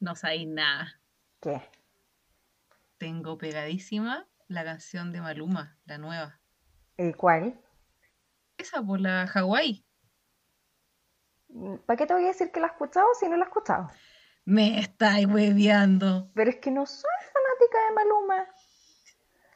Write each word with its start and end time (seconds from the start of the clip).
No 0.00 0.14
sabéis 0.16 0.48
nada. 0.48 1.00
¿Qué? 1.40 1.60
Tengo 2.98 3.38
pegadísima 3.38 4.26
la 4.48 4.64
canción 4.64 5.12
de 5.12 5.20
Maluma, 5.20 5.78
la 5.84 5.98
nueva. 5.98 6.40
¿El 6.96 7.16
cuál? 7.16 7.60
Esa 8.58 8.82
por 8.82 9.00
la 9.00 9.26
Hawái. 9.26 9.84
¿Para 11.86 11.96
qué 11.96 12.06
te 12.06 12.14
voy 12.14 12.24
a 12.24 12.28
decir 12.28 12.50
que 12.52 12.60
la 12.60 12.66
he 12.68 12.70
escuchado 12.70 13.06
si 13.18 13.28
no 13.28 13.36
la 13.36 13.44
he 13.44 13.48
escuchado? 13.48 13.90
Me 14.44 14.80
estáis 14.80 15.26
hueveando. 15.26 16.30
Pero 16.34 16.50
es 16.50 16.56
que 16.56 16.70
no 16.70 16.86
soy 16.86 17.10
fanática 17.32 17.78
de 17.88 17.94
Maluma. 17.94 18.46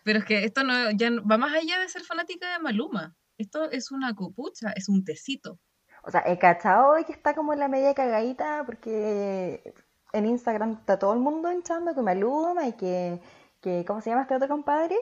Pero 0.04 0.18
es 0.18 0.24
que 0.24 0.44
esto 0.44 0.62
no, 0.64 0.90
ya 0.92 1.10
no- 1.10 1.26
va 1.26 1.38
más 1.38 1.54
allá 1.54 1.78
de 1.80 1.88
ser 1.88 2.02
fanática 2.02 2.52
de 2.52 2.58
Maluma. 2.58 3.16
Esto 3.38 3.70
es 3.70 3.90
una 3.90 4.14
copucha, 4.14 4.72
es 4.76 4.88
un 4.88 5.04
tecito. 5.04 5.58
O 6.02 6.10
sea, 6.10 6.22
he 6.26 6.38
cachado 6.38 6.90
hoy 6.90 7.04
que 7.04 7.12
está 7.12 7.34
como 7.34 7.52
en 7.52 7.60
la 7.60 7.68
media 7.68 7.94
cagadita 7.94 8.62
porque 8.66 9.72
en 10.14 10.26
Instagram 10.26 10.72
está 10.78 10.98
todo 10.98 11.12
el 11.12 11.18
mundo 11.18 11.52
hinchando 11.52 11.94
que 11.94 12.00
Maluma 12.00 12.66
y 12.68 12.72
que, 12.74 13.20
que 13.60 13.84
¿cómo 13.84 14.00
se 14.00 14.10
llama 14.10 14.22
este 14.22 14.36
otro 14.36 14.48
compadre? 14.48 14.96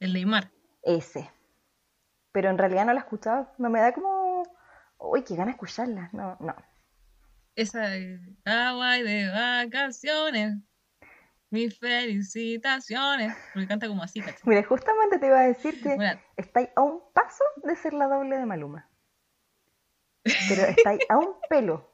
El 0.00 0.12
Neymar. 0.12 0.50
Ese. 0.82 1.30
Pero 2.32 2.50
en 2.50 2.58
realidad 2.58 2.84
no 2.84 2.92
la 2.92 3.00
he 3.00 3.02
escuchado. 3.02 3.50
No 3.56 3.70
me 3.70 3.80
da 3.80 3.92
como... 3.92 4.42
Uy, 4.98 5.22
qué 5.22 5.36
gana 5.36 5.52
escucharla. 5.52 6.10
No, 6.12 6.36
no. 6.40 6.54
Esa 7.54 7.94
es 7.94 8.20
Hawái 8.44 9.02
de 9.04 9.30
vacaciones. 9.30 10.56
Mis 11.50 11.78
felicitaciones. 11.78 13.34
Porque 13.54 13.68
canta 13.68 13.86
como 13.86 14.02
así, 14.02 14.20
¿cachai? 14.20 14.42
Mira, 14.44 14.64
justamente 14.64 15.18
te 15.18 15.28
iba 15.28 15.38
a 15.38 15.46
decir 15.46 15.80
que 15.80 15.94
Bueno, 15.94 16.20
estáis 16.36 16.68
a 16.74 16.82
un 16.82 17.00
paso 17.14 17.44
de 17.62 17.76
ser 17.76 17.94
la 17.94 18.08
doble 18.08 18.36
de 18.36 18.44
Maluma. 18.44 18.90
Pero 20.48 20.62
estáis 20.62 21.00
a 21.08 21.16
un 21.16 21.36
pelo, 21.48 21.88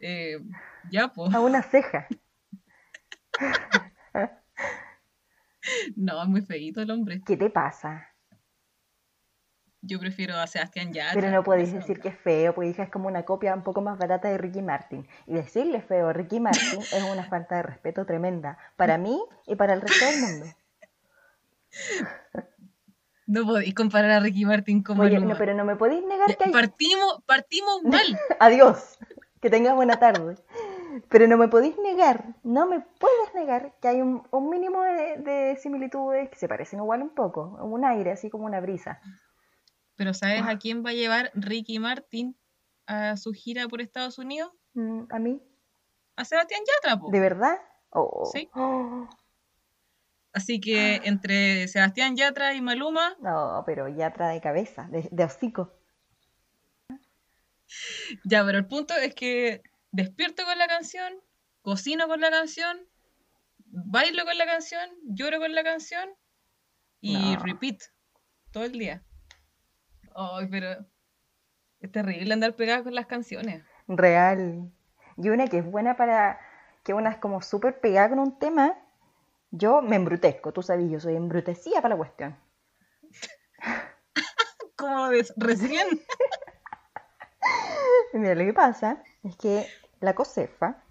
eh, 0.00 0.38
ya, 0.90 1.08
pues. 1.08 1.34
a 1.34 1.40
una 1.40 1.62
ceja. 1.62 2.06
No, 5.96 6.22
es 6.22 6.28
muy 6.28 6.42
feíto 6.42 6.80
el 6.80 6.90
hombre. 6.90 7.20
¿Qué 7.24 7.36
te 7.36 7.50
pasa? 7.50 8.08
Yo 9.80 10.00
prefiero 10.00 10.36
a 10.36 10.46
Sebastián 10.46 10.92
Yatra. 10.92 11.14
Pero 11.14 11.30
no 11.30 11.44
podéis 11.44 11.72
decir 11.72 12.00
que 12.00 12.08
es 12.08 12.18
feo, 12.18 12.54
porque 12.54 12.82
es 12.82 12.90
como 12.90 13.06
una 13.06 13.24
copia 13.24 13.54
un 13.54 13.62
poco 13.62 13.80
más 13.80 13.96
barata 13.96 14.28
de 14.28 14.36
Ricky 14.36 14.60
Martin. 14.60 15.06
Y 15.26 15.34
decirle 15.34 15.80
feo 15.80 16.08
a 16.08 16.12
Ricky 16.12 16.40
Martin 16.40 16.80
es 16.80 17.02
una 17.04 17.24
falta 17.24 17.56
de 17.56 17.62
respeto 17.62 18.04
tremenda 18.04 18.58
para 18.76 18.98
mí 18.98 19.20
y 19.46 19.54
para 19.54 19.74
el 19.74 19.80
resto 19.80 20.04
del 20.04 20.20
mundo. 20.20 20.46
No 23.26 23.44
podéis 23.44 23.74
comparar 23.74 24.10
a 24.10 24.20
Ricky 24.20 24.46
Martin 24.46 24.82
con 24.82 24.98
Oye, 24.98 25.20
no, 25.20 25.36
pero 25.36 25.54
no 25.54 25.64
me 25.64 25.76
podéis 25.76 26.02
negar 26.02 26.34
que 26.36 26.44
hay... 26.44 26.50
Partimos, 26.50 27.22
partimos 27.26 27.82
mal. 27.84 28.18
Adiós, 28.40 28.98
que 29.40 29.50
tengas 29.50 29.74
buena 29.74 29.98
tarde. 29.98 30.36
Pero 31.08 31.28
no 31.28 31.36
me 31.36 31.48
podéis 31.48 31.76
negar, 31.78 32.34
no 32.42 32.66
me 32.66 32.80
puedes 32.80 33.34
negar 33.34 33.74
que 33.80 33.88
hay 33.88 34.00
un, 34.00 34.26
un 34.30 34.50
mínimo 34.50 34.82
de, 34.82 35.18
de 35.18 35.56
similitudes 35.56 36.28
que 36.28 36.36
se 36.36 36.48
parecen 36.48 36.80
igual 36.80 37.02
un 37.02 37.10
poco, 37.10 37.56
un 37.62 37.84
aire, 37.84 38.10
así 38.12 38.30
como 38.30 38.46
una 38.46 38.60
brisa. 38.60 39.00
Pero 39.96 40.12
¿sabes 40.14 40.42
a 40.46 40.58
quién 40.58 40.84
va 40.84 40.90
a 40.90 40.94
llevar 40.94 41.30
Ricky 41.34 41.78
Martin 41.78 42.36
a 42.86 43.16
su 43.16 43.32
gira 43.32 43.68
por 43.68 43.80
Estados 43.80 44.18
Unidos? 44.18 44.52
Mm, 44.74 45.02
¿A 45.10 45.18
mí? 45.18 45.40
A 46.16 46.24
Sebastián 46.24 46.62
Yatra, 46.66 46.98
po. 47.00 47.10
¿De 47.10 47.20
verdad? 47.20 47.58
Oh, 47.90 48.24
Sí. 48.32 48.50
oh. 48.54 49.08
Así 50.32 50.60
que 50.60 51.00
entre 51.04 51.66
Sebastián 51.68 52.14
Yatra 52.14 52.54
y 52.54 52.60
Maluma, 52.60 53.16
No, 53.20 53.62
pero 53.66 53.88
ya 53.88 54.12
trae 54.12 54.40
cabeza, 54.40 54.86
de, 54.90 55.08
de 55.10 55.24
hocico. 55.24 55.72
ya, 58.24 58.44
pero 58.44 58.58
el 58.58 58.66
punto 58.66 58.94
es 58.94 59.14
que 59.14 59.62
despierto 59.90 60.44
con 60.44 60.58
la 60.58 60.66
canción, 60.66 61.12
cocino 61.62 62.08
con 62.08 62.20
la 62.20 62.30
canción, 62.30 62.78
bailo 63.66 64.24
con 64.24 64.38
la 64.38 64.46
canción, 64.46 64.90
lloro 65.04 65.38
con 65.38 65.54
la 65.54 65.64
canción 65.64 66.08
y 67.00 67.36
No. 67.36 67.42
repeat 67.44 67.80
todo 68.52 68.64
el 68.64 68.72
día. 68.72 69.02
Ay, 70.14 70.48
pero 70.50 70.86
es 71.80 71.92
terrible 71.92 72.32
andar 72.34 72.56
pegada 72.56 72.82
con 72.82 72.94
las 72.94 73.06
canciones. 73.06 73.64
Real. 73.86 74.72
Y 75.16 75.28
una 75.28 75.46
que 75.46 75.58
es 75.58 75.64
buena 75.64 75.96
para 75.96 76.40
que 76.84 76.94
una 76.94 77.10
es 77.10 77.18
como 77.18 77.42
súper 77.42 77.80
pegada 77.80 78.10
con 78.10 78.18
un 78.18 78.38
tema, 78.38 78.76
yo 79.50 79.82
me 79.82 79.96
embrutezco, 79.96 80.52
tú 80.52 80.62
sabes, 80.62 80.90
yo 80.90 81.00
soy 81.00 81.16
embrutecida 81.16 81.80
para 81.82 81.94
la 81.94 81.98
cuestión. 81.98 82.36
Como 84.76 85.08
recién. 85.36 85.86
Mira, 88.12 88.34
lo 88.34 88.44
que 88.44 88.54
pasa 88.54 89.02
es 89.22 89.36
que 89.36 89.66
la 90.00 90.14
COSEFA 90.14 90.82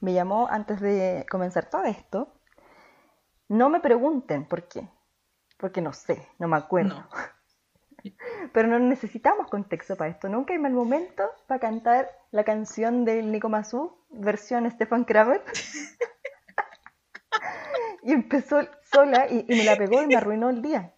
me 0.00 0.12
llamó 0.12 0.48
antes 0.48 0.80
de 0.80 1.26
comenzar 1.30 1.70
todo 1.70 1.84
esto. 1.84 2.34
No 3.48 3.68
me 3.68 3.80
pregunten 3.80 4.46
por 4.46 4.68
qué, 4.68 4.88
porque 5.56 5.80
no 5.80 5.92
sé, 5.92 6.26
no 6.38 6.48
me 6.48 6.56
acuerdo. 6.56 6.94
No. 6.94 7.08
Pero 8.52 8.68
no 8.68 8.78
necesitamos 8.78 9.48
contexto 9.48 9.96
para 9.96 10.10
esto. 10.10 10.28
Nunca 10.28 10.52
hay 10.52 10.58
mal 10.58 10.72
momento 10.72 11.24
para 11.46 11.60
cantar 11.60 12.10
la 12.30 12.44
canción 12.44 13.04
del 13.04 13.32
Nico 13.32 13.48
Mazú, 13.48 13.96
versión 14.10 14.70
Stefan 14.70 15.04
Kramer. 15.04 15.42
y 18.02 18.12
empezó 18.12 18.60
sola 18.82 19.26
y, 19.28 19.46
y 19.48 19.56
me 19.56 19.64
la 19.64 19.76
pegó 19.76 20.02
y 20.02 20.06
me 20.06 20.16
arruinó 20.16 20.50
el 20.50 20.62
día. 20.62 20.94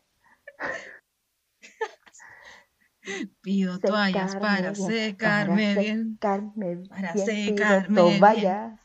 Pido 3.40 3.78
toallas 3.78 4.36
para 4.36 4.72
bien, 4.72 4.74
secarme 4.74 5.56
para 5.56 5.80
bien. 5.80 6.18
secarme 6.20 6.76
para 6.88 7.12
bien, 7.12 7.26
pido 7.26 7.44
secarme 7.46 8.02
bien. 8.02 8.20
toallas. 8.20 8.80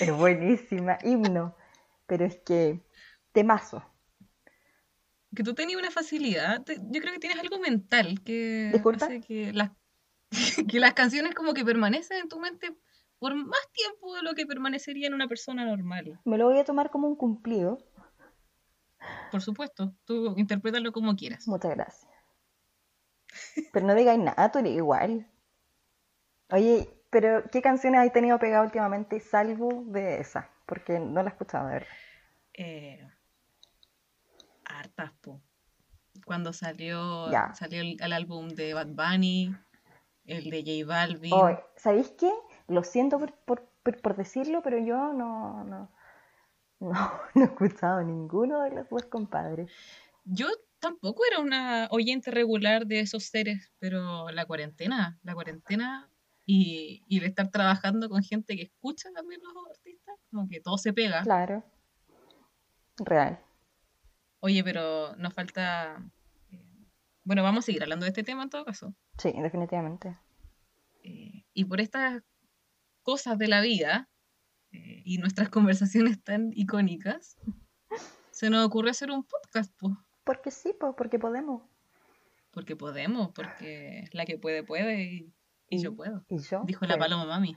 Es 0.00 0.12
buenísima, 0.16 0.98
himno. 1.04 1.54
Pero 2.06 2.24
es 2.24 2.36
que, 2.38 2.80
temazo. 3.32 3.84
Que 5.34 5.42
tú 5.44 5.54
tenías 5.54 5.78
una 5.80 5.90
facilidad. 5.90 6.62
te- 6.64 6.76
Yo 6.76 7.00
creo 7.00 7.12
que 7.12 7.20
tienes 7.20 7.38
algo 7.38 7.58
mental 7.60 8.20
que 8.24 8.70
Disculpa. 8.72 9.04
hace 9.06 9.20
que 9.20 9.52
las, 9.52 9.70
que 10.68 10.80
las 10.80 10.94
canciones 10.94 11.34
como 11.34 11.54
que 11.54 11.64
permanecen 11.64 12.18
en 12.22 12.28
tu 12.28 12.40
mente 12.40 12.74
por 13.18 13.34
más 13.34 13.60
tiempo 13.72 14.14
de 14.16 14.22
lo 14.22 14.34
que 14.34 14.46
permanecería 14.46 15.06
en 15.06 15.14
una 15.14 15.28
persona 15.28 15.64
normal. 15.64 16.18
Me 16.24 16.38
lo 16.38 16.46
voy 16.48 16.58
a 16.58 16.64
tomar 16.64 16.90
como 16.90 17.06
un 17.06 17.16
cumplido. 17.16 17.78
Por 19.30 19.42
supuesto, 19.42 19.94
tú 20.04 20.34
interprétalo 20.36 20.90
como 20.90 21.14
quieras. 21.14 21.46
Muchas 21.46 21.70
gracias. 21.76 22.09
Pero 23.72 23.86
no 23.86 23.94
digáis 23.94 24.18
nada, 24.18 24.50
tú 24.50 24.58
eres 24.58 24.72
igual. 24.74 25.26
Oye, 26.50 26.88
pero 27.10 27.44
¿qué 27.50 27.62
canciones 27.62 28.00
has 28.00 28.12
tenido 28.12 28.38
pegado 28.38 28.64
últimamente 28.64 29.20
salvo 29.20 29.84
de 29.86 30.20
esa? 30.20 30.50
Porque 30.66 30.98
no 30.98 31.22
la 31.22 31.30
he 31.30 31.32
escuchado, 31.32 31.66
de 31.68 31.72
verdad. 31.74 31.88
Eh, 32.54 33.08
hartas, 34.64 35.12
po. 35.20 35.40
Cuando 36.24 36.52
salió, 36.52 37.30
Ya. 37.30 37.54
salió 37.54 37.80
el, 37.80 37.96
el 38.00 38.12
álbum 38.12 38.48
de 38.48 38.74
Bad 38.74 38.88
Bunny, 38.88 39.54
el 40.26 40.50
de 40.50 40.84
J 40.84 40.86
Balvin. 40.86 41.32
Oye, 41.32 41.58
¿sabéis 41.76 42.10
qué? 42.18 42.30
Lo 42.68 42.82
siento 42.84 43.18
por, 43.18 43.32
por- 43.32 43.68
por- 43.82 44.00
por 44.00 44.16
decirlo, 44.16 44.62
pero 44.62 44.78
yo 44.78 45.12
no, 45.12 45.64
no, 45.64 45.90
no, 46.80 47.12
no 47.34 47.42
he 47.42 47.44
escuchado 47.44 48.02
ninguno 48.02 48.60
de 48.62 48.70
los 48.70 48.88
dos 48.90 49.04
compadres. 49.06 49.70
Yo 50.24 50.48
tampoco 50.80 51.22
era 51.30 51.40
una 51.40 51.88
oyente 51.90 52.30
regular 52.30 52.86
de 52.86 53.00
esos 53.00 53.24
seres, 53.24 53.70
pero 53.78 54.30
la 54.30 54.44
cuarentena, 54.46 55.18
la 55.22 55.34
cuarentena 55.34 56.10
y, 56.46 57.04
y 57.06 57.20
de 57.20 57.26
estar 57.26 57.50
trabajando 57.50 58.08
con 58.08 58.22
gente 58.22 58.56
que 58.56 58.62
escucha 58.62 59.10
también 59.12 59.40
los 59.42 59.66
artistas, 59.70 60.16
como 60.30 60.48
que 60.48 60.60
todo 60.60 60.78
se 60.78 60.92
pega. 60.92 61.22
Claro. 61.22 61.64
Real. 62.98 63.38
Oye, 64.40 64.64
pero 64.64 65.14
nos 65.16 65.32
falta... 65.34 66.02
eh, 66.50 66.86
Bueno, 67.24 67.42
vamos 67.42 67.64
a 67.64 67.66
seguir 67.66 67.82
hablando 67.82 68.04
de 68.04 68.10
este 68.10 68.24
tema 68.24 68.42
en 68.42 68.50
todo 68.50 68.64
caso. 68.64 68.94
Sí, 69.18 69.32
definitivamente. 69.32 70.18
Eh, 71.02 71.44
y 71.54 71.64
por 71.66 71.80
estas 71.80 72.22
cosas 73.02 73.38
de 73.38 73.48
la 73.48 73.60
vida 73.60 74.08
eh, 74.72 75.02
y 75.04 75.18
nuestras 75.18 75.48
conversaciones 75.50 76.22
tan 76.22 76.50
icónicas, 76.54 77.36
se 78.30 78.50
nos 78.50 78.66
ocurre 78.66 78.90
hacer 78.90 79.10
un 79.10 79.24
podcast, 79.24 79.72
pues. 79.78 79.94
Porque 80.30 80.52
sí, 80.52 80.72
po, 80.72 80.94
porque 80.94 81.18
podemos. 81.18 81.60
Porque 82.52 82.76
podemos, 82.76 83.32
porque 83.32 84.04
la 84.12 84.24
que 84.24 84.38
puede, 84.38 84.62
puede 84.62 85.02
y, 85.02 85.34
y 85.68 85.82
yo 85.82 85.96
puedo. 85.96 86.24
Y 86.28 86.38
yo. 86.38 86.62
Dijo 86.66 86.86
la 86.86 86.96
paloma 86.96 87.24
mami. 87.24 87.56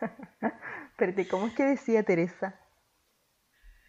Espérate, 0.92 1.28
¿cómo 1.28 1.48
es 1.48 1.52
que 1.52 1.64
decía 1.64 2.02
Teresa? 2.02 2.58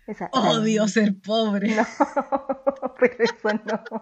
Esa, 0.05 0.29
Odio 0.33 0.85
ser 0.89 1.13
pobre. 1.21 1.77
No, 1.77 1.85
pero 2.99 3.23
eso 3.23 3.53
no. 3.53 4.01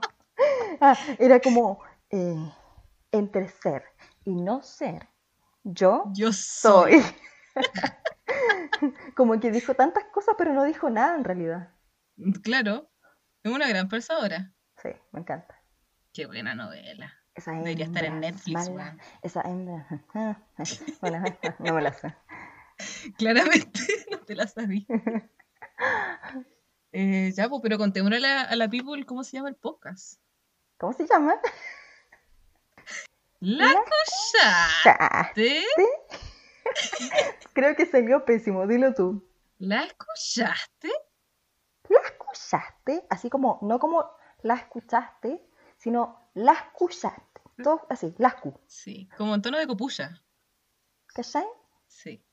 Ah, 0.82 0.98
era 1.20 1.40
como 1.40 1.84
eh, 2.10 2.52
entre 3.12 3.50
ser 3.50 3.84
y 4.26 4.34
no 4.34 4.64
ser. 4.64 5.10
Yo 5.64 6.06
Yo 6.16 6.34
soy. 6.34 6.94
soy. 6.94 7.04
Como 9.16 9.40
que 9.40 9.52
dijo 9.52 9.76
tantas 9.76 10.06
cosas, 10.06 10.34
pero 10.40 10.54
no 10.54 10.64
dijo 10.64 10.90
nada 10.90 11.16
en 11.16 11.24
realidad. 11.24 11.70
Claro, 12.42 12.90
es 13.44 13.52
una 13.52 13.68
gran 13.68 13.90
pensadora. 13.90 14.52
Sí, 14.82 14.90
me 15.12 15.20
encanta. 15.20 15.62
Qué 16.14 16.26
buena 16.26 16.56
novela. 16.56 17.14
Esa 17.36 17.52
Debería 17.52 17.86
estar 17.86 18.06
en 18.06 18.20
Netflix, 18.20 18.70
mala. 18.70 18.98
Esa 19.22 19.42
hembra. 19.42 19.88
Bueno, 21.02 21.24
no 21.60 21.74
me 21.74 21.82
la 21.82 21.94
sé. 21.94 22.14
Claramente 23.18 23.82
no 24.12 24.20
te 24.26 24.36
la 24.36 24.48
sabía. 24.48 24.86
Eh, 26.92 27.32
ya, 27.36 27.50
pues, 27.50 27.62
pero 27.64 27.78
contémosle 27.78 28.18
a 28.18 28.20
la, 28.20 28.42
a 28.42 28.56
la 28.56 28.70
people 28.70 29.06
cómo 29.06 29.24
se 29.24 29.38
llama 29.38 29.50
el 29.50 29.56
podcast. 29.56 30.22
¿Cómo 30.78 30.94
se 30.94 31.08
llama? 31.08 31.36
La 33.40 33.66
La 33.66 33.74
escuchaste. 33.74 35.64
Creo 37.54 37.76
que 37.76 37.86
salió 37.86 38.24
pésimo, 38.24 38.68
dilo 38.68 38.94
tú. 38.94 39.28
¿La 39.58 39.84
escuchaste? 39.84 40.92
¿La 41.94 42.00
escuchaste? 42.10 43.06
Así 43.10 43.30
como, 43.30 43.60
no 43.62 43.80
como 43.80 44.10
la 44.42 44.56
escuchaste, 44.56 45.46
sino 45.78 46.30
la 46.34 46.54
escuchaste. 46.54 47.42
Todo 47.64 47.86
así, 47.90 48.14
la 48.18 48.30
escu. 48.30 48.60
Sí, 48.68 49.08
como 49.18 49.36
en 49.36 49.42
tono 49.42 49.58
de 49.60 49.68
copulla. 49.68 50.22
¿Cachai? 51.08 51.46
Sí, 51.88 52.24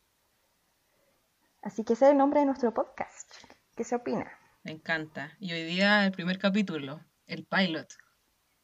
Así 1.63 1.85
que 1.85 1.93
ese 1.93 2.07
es 2.07 2.11
el 2.13 2.17
nombre 2.17 2.41
de 2.41 2.47
nuestro 2.47 2.73
podcast. 2.73 3.31
¿Qué 3.77 3.85
se 3.85 3.95
opina? 3.97 4.31
me 4.63 4.73
encanta. 4.73 5.37
Y 5.39 5.53
hoy 5.53 5.65
día 5.65 6.05
el 6.07 6.13
primer 6.13 6.39
capítulo, 6.39 7.01
el 7.27 7.45
pilot, 7.47 7.89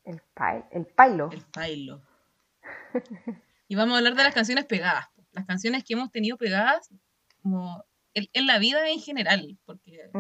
El, 0.05 0.23
pai, 0.35 0.65
el 0.71 0.87
pailo. 0.87 1.31
el 1.31 1.45
pilot. 1.45 2.03
Y 3.69 3.77
vamos 3.77 3.95
a 3.95 3.99
hablar 3.99 4.15
de 4.15 4.25
las 4.25 4.35
canciones 4.35 4.65
pegadas. 4.65 5.09
Las 5.33 5.45
canciones 5.47 5.85
que 5.85 5.93
hemos 5.95 6.11
tenido 6.11 6.39
pegadas 6.39 6.91
como 7.43 7.85
en, 8.15 8.27
en 8.33 8.47
la 8.47 8.59
vida 8.59 8.89
en 8.89 9.01
general. 9.01 9.59
Porque. 9.67 10.11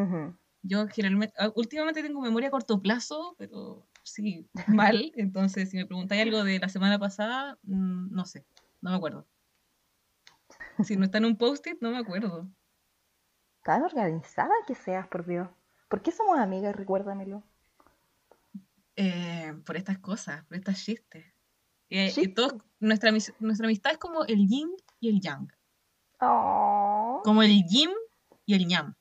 Yo 0.66 0.86
generalmente, 0.88 1.34
ah, 1.38 1.50
últimamente 1.54 2.02
tengo 2.02 2.20
memoria 2.20 2.48
a 2.48 2.50
corto 2.50 2.80
plazo, 2.80 3.34
pero 3.38 3.86
sí, 4.02 4.48
mal. 4.68 5.12
Entonces, 5.16 5.70
si 5.70 5.76
me 5.76 5.86
preguntáis 5.86 6.22
algo 6.22 6.44
de 6.44 6.58
la 6.58 6.68
semana 6.68 6.98
pasada, 6.98 7.58
mm, 7.62 8.12
no 8.14 8.24
sé, 8.24 8.44
no 8.80 8.90
me 8.90 8.96
acuerdo. 8.96 9.26
Si 10.84 10.96
no 10.96 11.04
está 11.04 11.18
en 11.18 11.24
un 11.26 11.36
post-it, 11.36 11.78
no 11.80 11.90
me 11.90 11.98
acuerdo. 11.98 12.48
Tan 13.62 13.82
organizada 13.82 14.52
que 14.66 14.74
seas, 14.74 15.08
por 15.08 15.26
Dios. 15.26 15.48
¿Por 15.88 16.02
qué 16.02 16.12
somos 16.12 16.38
amigas? 16.38 16.76
Recuérdamelo. 16.76 17.42
Eh, 18.96 19.54
por 19.64 19.76
estas 19.76 19.98
cosas, 19.98 20.44
por 20.44 20.56
estas 20.56 20.82
chistes. 20.82 21.24
Eh, 21.90 22.12
y 22.16 22.28
todos- 22.28 22.54
nuestra, 22.80 23.10
nuestra 23.10 23.66
amistad 23.66 23.92
es 23.92 23.98
como 23.98 24.24
el 24.24 24.46
yin 24.46 24.70
y 25.00 25.08
el 25.08 25.20
yang. 25.20 25.52
Oh. 26.20 27.20
Como 27.24 27.42
el 27.42 27.64
yin 27.66 27.90
y 28.44 28.54
el 28.54 28.66
ñam. 28.66 28.94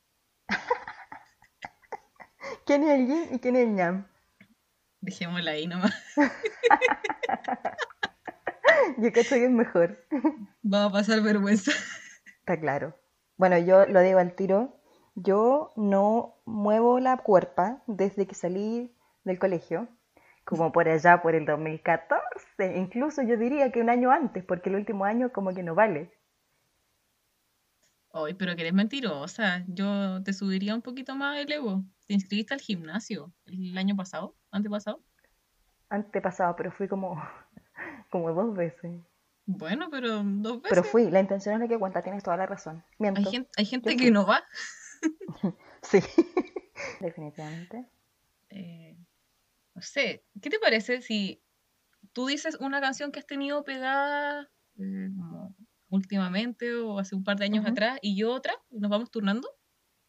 ¿Quién 2.66 2.84
es 2.84 3.00
el 3.00 3.08
yin 3.08 3.36
y 3.36 3.40
quién 3.40 3.56
es 3.56 3.68
el 3.68 3.76
ñam? 3.76 4.08
Dejémosla 5.00 5.52
ahí 5.52 5.68
nomás. 5.68 5.94
Yo 8.98 9.12
creo 9.12 9.24
que 9.24 9.46
es 9.46 9.52
mejor. 9.52 10.04
Vamos 10.64 10.90
a 10.90 10.94
pasar 10.94 11.22
vergüenza. 11.22 11.72
Está 12.40 12.60
claro. 12.60 12.98
Bueno, 13.38 13.58
yo 13.60 13.86
lo 13.86 14.02
digo 14.02 14.20
al 14.20 14.36
tiro. 14.36 14.80
Yo 15.14 15.74
no 15.76 16.42
muevo 16.46 17.00
la 17.00 17.18
cuerpa 17.18 17.84
desde 17.88 18.28
que 18.28 18.36
salí 18.36 18.96
del 19.24 19.40
colegio, 19.40 19.88
como 20.44 20.72
por 20.72 20.90
allá 20.90 21.22
por 21.22 21.36
el 21.36 21.46
2014. 21.46 22.78
Incluso 22.78 23.22
yo 23.22 23.38
diría 23.38 23.72
que 23.72 23.82
un 23.82 23.90
año 23.90 24.12
antes, 24.12 24.44
porque 24.44 24.70
el 24.70 24.76
último 24.76 25.06
año 25.06 25.32
como 25.32 25.54
que 25.54 25.64
no 25.64 25.76
vale. 25.76 26.12
Ay, 28.12 28.34
pero 28.34 28.56
que 28.56 28.62
eres 28.62 28.74
mentirosa. 28.74 29.64
Yo 29.68 30.24
te 30.24 30.34
subiría 30.34 30.74
un 30.74 30.82
poquito 30.82 31.16
más 31.16 31.38
el 31.38 31.52
ego. 31.52 31.84
¿Te 32.08 32.14
inscribiste 32.14 32.54
al 32.54 32.62
gimnasio 32.62 33.34
el 33.46 33.78
año 33.78 33.96
pasado? 33.96 34.36
¿Antepasado? 34.52 35.04
Antepasado, 35.90 36.56
pero 36.56 36.72
fui 36.72 36.88
como, 36.88 37.22
como 38.10 38.32
dos 38.34 38.56
veces. 38.56 39.02
Bueno, 39.48 39.90
pero 39.90 40.24
dos 40.24 40.62
veces. 40.62 40.70
Pero 40.70 40.84
fui, 40.84 41.10
la 41.10 41.20
intención 41.20 41.56
es 41.56 41.62
la 41.62 41.68
que 41.68 41.78
cuenta, 41.78 42.02
tienes 42.02 42.24
toda 42.24 42.38
la 42.38 42.46
razón. 42.46 42.84
Miento. 42.98 43.20
Hay 43.20 43.26
gente, 43.26 43.50
hay 43.58 43.66
gente 43.66 43.96
que 43.96 44.12
no 44.12 44.26
va. 44.26 44.44
Sí, 45.86 46.00
definitivamente. 47.00 47.86
Eh, 48.50 48.98
no 49.76 49.82
sé, 49.82 50.24
¿qué 50.42 50.50
te 50.50 50.58
parece 50.58 51.02
si 51.02 51.44
tú 52.12 52.26
dices 52.26 52.56
una 52.60 52.82
canción 52.82 53.12
que 53.12 53.20
has 53.20 53.28
tenido 53.28 53.64
pegada 53.64 54.50
eh, 54.80 55.10
como 55.16 55.56
últimamente 55.90 56.74
o 56.74 56.98
hace 56.98 57.14
un 57.16 57.24
par 57.24 57.38
de 57.38 57.46
años 57.46 57.68
atrás 57.68 58.00
y 58.02 58.18
yo 58.18 58.34
otra? 58.34 58.54
¿Nos 58.72 58.90
vamos 58.90 59.12
turnando? 59.12 59.48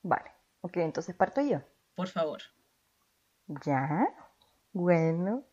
Vale, 0.02 0.30
ok, 0.62 0.78
entonces 0.78 1.14
parto 1.14 1.42
yo. 1.42 1.60
Por 1.96 2.08
favor. 2.08 2.42
Ya, 3.64 4.06
bueno. 4.72 5.44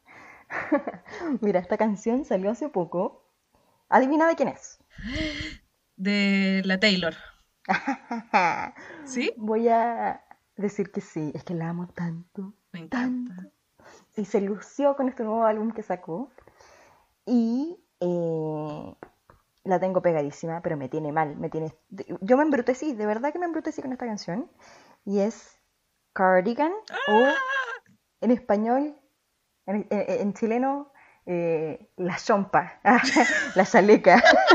Mira, 1.42 1.60
esta 1.60 1.78
canción 1.78 2.26
salió 2.26 2.52
hace 2.52 2.70
poco. 2.70 3.24
Adivina 3.90 4.28
de 4.28 4.36
quién 4.36 4.50
es. 4.50 4.80
De 5.96 6.62
la 6.66 6.80
Taylor. 6.80 7.14
¿Sí? 9.06 9.32
Voy 9.38 9.70
a 9.70 10.24
decir 10.58 10.92
que 10.92 11.02
sí, 11.02 11.32
es 11.34 11.44
que 11.44 11.54
la 11.54 11.70
amo 11.70 11.88
tanto, 11.88 12.54
Me 12.72 12.80
encanta. 12.82 13.36
tanto. 13.36 13.52
Y 14.18 14.26
se 14.26 14.42
lució 14.42 14.96
con 14.96 15.08
este 15.08 15.24
nuevo 15.24 15.46
álbum 15.46 15.72
que 15.72 15.84
sacó. 15.84 16.32
Y 17.26 17.78
eh, 18.00 18.96
la 19.64 19.80
tengo 19.80 20.02
pegadísima, 20.02 20.62
pero 20.62 20.76
me 20.78 20.90
tiene 20.90 21.12
mal. 21.12 21.38
Me 21.38 21.50
tiene... 21.50 21.74
Yo 22.22 22.38
me 22.38 22.44
embrutecí, 22.44 22.94
de 22.94 23.06
verdad 23.06 23.32
que 23.32 23.40
me 23.40 23.46
embrutecí 23.46 23.82
con 23.82 23.94
esta 23.94 24.06
canción. 24.08 24.50
Y 25.06 25.20
es 25.20 25.60
Cardigan 26.14 26.72
o 27.10 27.28
en 28.22 28.32
español, 28.32 28.96
en, 29.68 29.88
en- 29.90 30.22
en 30.22 30.34
chileno, 30.34 30.92
eh, 31.26 31.90
la 31.98 32.18
chompa, 32.18 32.80
la 33.56 33.66
chaleca. 33.66 34.22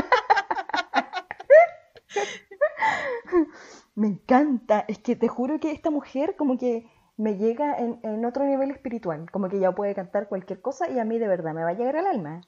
Me 3.95 4.07
encanta, 4.07 4.85
es 4.87 4.99
que 4.99 5.15
te 5.15 5.27
juro 5.27 5.59
que 5.59 5.71
esta 5.71 5.89
mujer 5.89 6.35
como 6.37 6.57
que 6.57 6.89
me 7.17 7.35
llega 7.37 7.77
en, 7.77 7.99
en 8.03 8.23
otro 8.25 8.45
nivel 8.45 8.71
espiritual, 8.71 9.29
como 9.31 9.49
que 9.49 9.57
ella 9.57 9.73
puede 9.73 9.93
cantar 9.93 10.27
cualquier 10.29 10.61
cosa 10.61 10.89
y 10.89 10.99
a 10.99 11.05
mí 11.05 11.19
de 11.19 11.27
verdad 11.27 11.53
me 11.53 11.63
va 11.63 11.71
a 11.71 11.73
llegar 11.73 11.97
al 11.97 12.07
alma, 12.07 12.41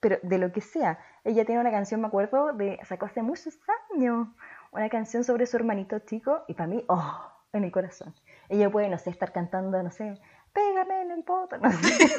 pero 0.00 0.18
de 0.22 0.38
lo 0.38 0.52
que 0.52 0.60
sea. 0.60 0.98
Ella 1.24 1.44
tiene 1.44 1.60
una 1.60 1.70
canción, 1.70 2.00
me 2.00 2.08
acuerdo, 2.08 2.52
de 2.52 2.78
sacó 2.84 3.06
hace 3.06 3.22
muchos 3.22 3.58
años, 3.94 4.28
una 4.72 4.88
canción 4.88 5.22
sobre 5.24 5.46
su 5.46 5.56
hermanito 5.56 5.98
chico 6.00 6.42
y 6.48 6.54
para 6.54 6.66
mí, 6.68 6.84
oh, 6.88 7.32
en 7.52 7.64
el 7.64 7.72
corazón. 7.72 8.14
Ella 8.48 8.70
puede, 8.70 8.88
no 8.88 8.98
sé, 8.98 9.10
estar 9.10 9.32
cantando, 9.32 9.82
no 9.82 9.90
sé, 9.90 10.20
pégame 10.52 11.02
en 11.02 11.10
el 11.12 11.24
poto, 11.24 11.58
no 11.58 11.70
sé. 11.72 12.06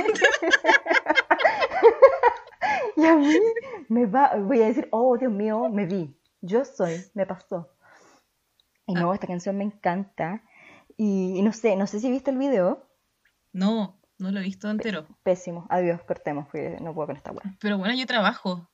y 2.96 3.06
a 3.06 3.16
mí 3.16 3.36
me 3.90 4.06
va, 4.06 4.36
voy 4.36 4.62
a 4.62 4.68
decir, 4.68 4.88
oh, 4.92 5.18
Dios 5.18 5.32
mío, 5.32 5.70
me 5.70 5.86
vi, 5.86 6.18
yo 6.42 6.66
soy, 6.66 7.04
me 7.14 7.26
pasó. 7.26 7.70
Y 8.86 8.94
no, 8.94 9.14
esta 9.14 9.28
canción 9.28 9.58
me 9.58 9.66
encanta. 9.66 10.44
Y, 10.96 11.38
y 11.38 11.42
no 11.42 11.52
sé, 11.52 11.76
no 11.76 11.88
sé 11.88 12.00
si 12.00 12.10
viste 12.10 12.32
el 12.32 12.38
video. 12.38 12.88
No, 13.52 14.00
no 14.18 14.32
lo 14.32 14.40
he 14.40 14.44
visto 14.44 14.70
entero. 14.70 15.06
Pésimo. 15.24 15.68
Adiós, 15.70 16.02
cortemos, 16.04 16.46
porque 16.46 16.78
no 16.82 16.94
puedo 16.94 17.08
con 17.08 17.18
esta 17.18 17.32
weá. 17.32 17.54
Pero 17.60 17.78
bueno, 17.78 17.94
yo 17.96 18.06
trabajo. 18.06 18.70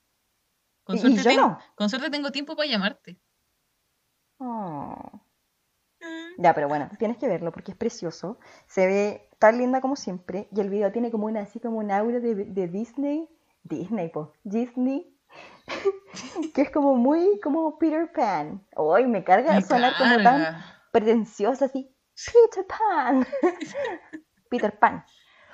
Con 0.83 0.95
Y- 0.95 0.99
y 0.99 1.01
suerte, 1.01 1.17
yo 1.17 1.23
tengo, 1.23 1.47
no. 1.47 1.59
con 1.75 1.89
suerte 1.89 2.09
tengo 2.11 2.31
tiempo 2.31 2.55
para 2.55 2.69
llamarte. 2.69 3.19
Oh. 4.37 5.21
Ya, 6.37 6.53
pero 6.53 6.67
bueno, 6.67 6.89
tienes 6.97 7.17
que 7.17 7.27
verlo 7.27 7.51
porque 7.51 7.71
es 7.71 7.77
precioso. 7.77 8.39
Se 8.67 8.87
ve 8.87 9.29
tan 9.39 9.57
linda 9.57 9.81
como 9.81 9.95
siempre. 9.95 10.47
Y 10.51 10.59
el 10.59 10.69
video 10.69 10.91
tiene 10.91 11.11
como 11.11 11.25
una, 11.25 11.41
así 11.41 11.59
como 11.59 11.77
un 11.77 11.91
aura 11.91 12.19
de, 12.19 12.35
de 12.35 12.67
Disney. 12.67 13.29
Disney, 13.63 14.09
po. 14.09 14.33
Disney. 14.43 15.13
que 16.53 16.61
es 16.61 16.69
como 16.71 16.95
muy 16.95 17.39
como 17.41 17.77
Peter 17.77 18.11
Pan. 18.11 18.65
Hoy 18.75 19.07
me 19.07 19.23
carga 19.23 19.59
sonar 19.61 19.93
como 19.97 20.21
tan 20.21 20.57
pretenciosa 20.91 21.65
así. 21.65 21.93
Peter 22.15 22.65
Pan. 22.67 23.25
Peter 24.49 24.77
Pan. 24.77 25.03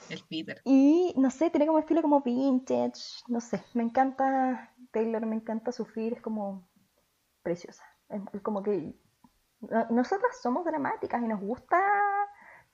El 0.09 0.24
Peter. 0.27 0.62
Y 0.65 1.13
no 1.17 1.29
sé, 1.29 1.50
tiene 1.50 1.67
como 1.67 1.79
estilo 1.79 2.01
como 2.01 2.21
vintage, 2.21 3.24
no 3.27 3.39
sé, 3.39 3.63
me 3.74 3.83
encanta 3.83 4.74
Taylor, 4.91 5.24
me 5.25 5.36
encanta 5.36 5.71
sufrir, 5.71 6.13
es 6.13 6.21
como 6.21 6.67
preciosa. 7.43 7.83
Es, 8.09 8.21
es 8.33 8.41
como 8.41 8.63
que 8.63 8.95
no- 9.62 9.88
nosotras 9.89 10.39
somos 10.42 10.66
dramáticas 10.66 11.22
y 11.22 11.28
nos 11.28 11.39
gusta 11.42 11.80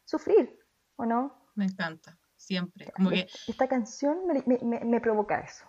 sufrir, 0.03 0.57
¿o 0.95 1.05
no? 1.05 1.35
Me 1.55 1.65
encanta. 1.65 2.17
Siempre. 2.37 2.91
Como 2.95 3.09
que 3.11 3.27
Esta 3.47 3.67
canción 3.67 4.27
me, 4.27 4.43
me- 4.45 4.83
me- 4.83 5.01
provoca 5.01 5.39
eso. 5.39 5.65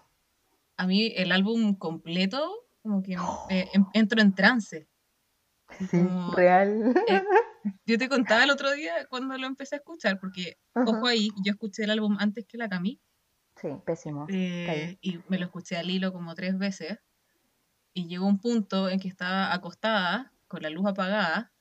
a 0.77 0.87
mí 0.87 1.13
el 1.17 1.33
álbum 1.33 1.75
completo, 1.75 2.67
como 2.83 3.03
que 3.03 3.15
eh, 3.51 3.69
en- 3.73 3.87
entro 3.95 4.21
en 4.21 4.35
trance. 4.35 4.89
Sí, 5.91 5.99
Como- 6.03 6.33
real. 6.33 6.93
Eh, 7.09 7.23
yo 7.87 7.99
te 7.99 8.09
contaba 8.09 8.45
el 8.45 8.51
otro 8.51 8.71
día 8.73 9.07
cuando 9.09 9.39
lo 9.39 9.47
empecé 9.47 9.77
a 9.77 9.79
escuchar, 9.79 10.19
porque, 10.21 10.59
Ajá. 10.75 10.85
ojo 10.91 11.07
ahí, 11.07 11.31
yo 11.45 11.53
escuché 11.53 11.85
el 11.85 11.91
álbum 11.93 12.17
antes 12.21 12.45
que 12.47 12.59
la 12.59 12.69
Cami, 12.69 13.01
Sí, 13.57 13.69
pésimo. 13.87 14.27
eh, 14.29 14.99
y 15.01 15.19
me 15.29 15.39
lo 15.39 15.47
escuché 15.47 15.77
al 15.79 15.89
hilo 15.91 16.13
como 16.13 16.35
tres 16.35 16.59
veces, 16.59 16.99
y 17.95 18.07
llegó 18.09 18.27
un 18.27 18.39
punto 18.39 18.89
en 18.91 19.01
que 19.01 19.09
estaba 19.09 19.55
acostada, 19.55 20.33
con 20.49 20.63
la 20.63 20.71
luz 20.71 20.87
apagada, 20.87 21.53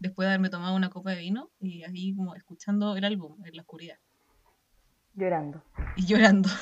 después 0.00 0.26
de 0.26 0.30
haberme 0.32 0.50
tomado 0.50 0.74
una 0.76 0.90
copa 0.90 1.10
de 1.10 1.18
vino, 1.20 1.50
y 1.60 1.82
ahí 1.84 2.14
como 2.14 2.34
escuchando 2.34 2.96
el 2.96 3.04
álbum 3.04 3.44
en 3.44 3.56
la 3.56 3.62
oscuridad, 3.62 3.98
Llorando. 5.14 5.62
y 5.96 6.06
llorando. 6.06 6.48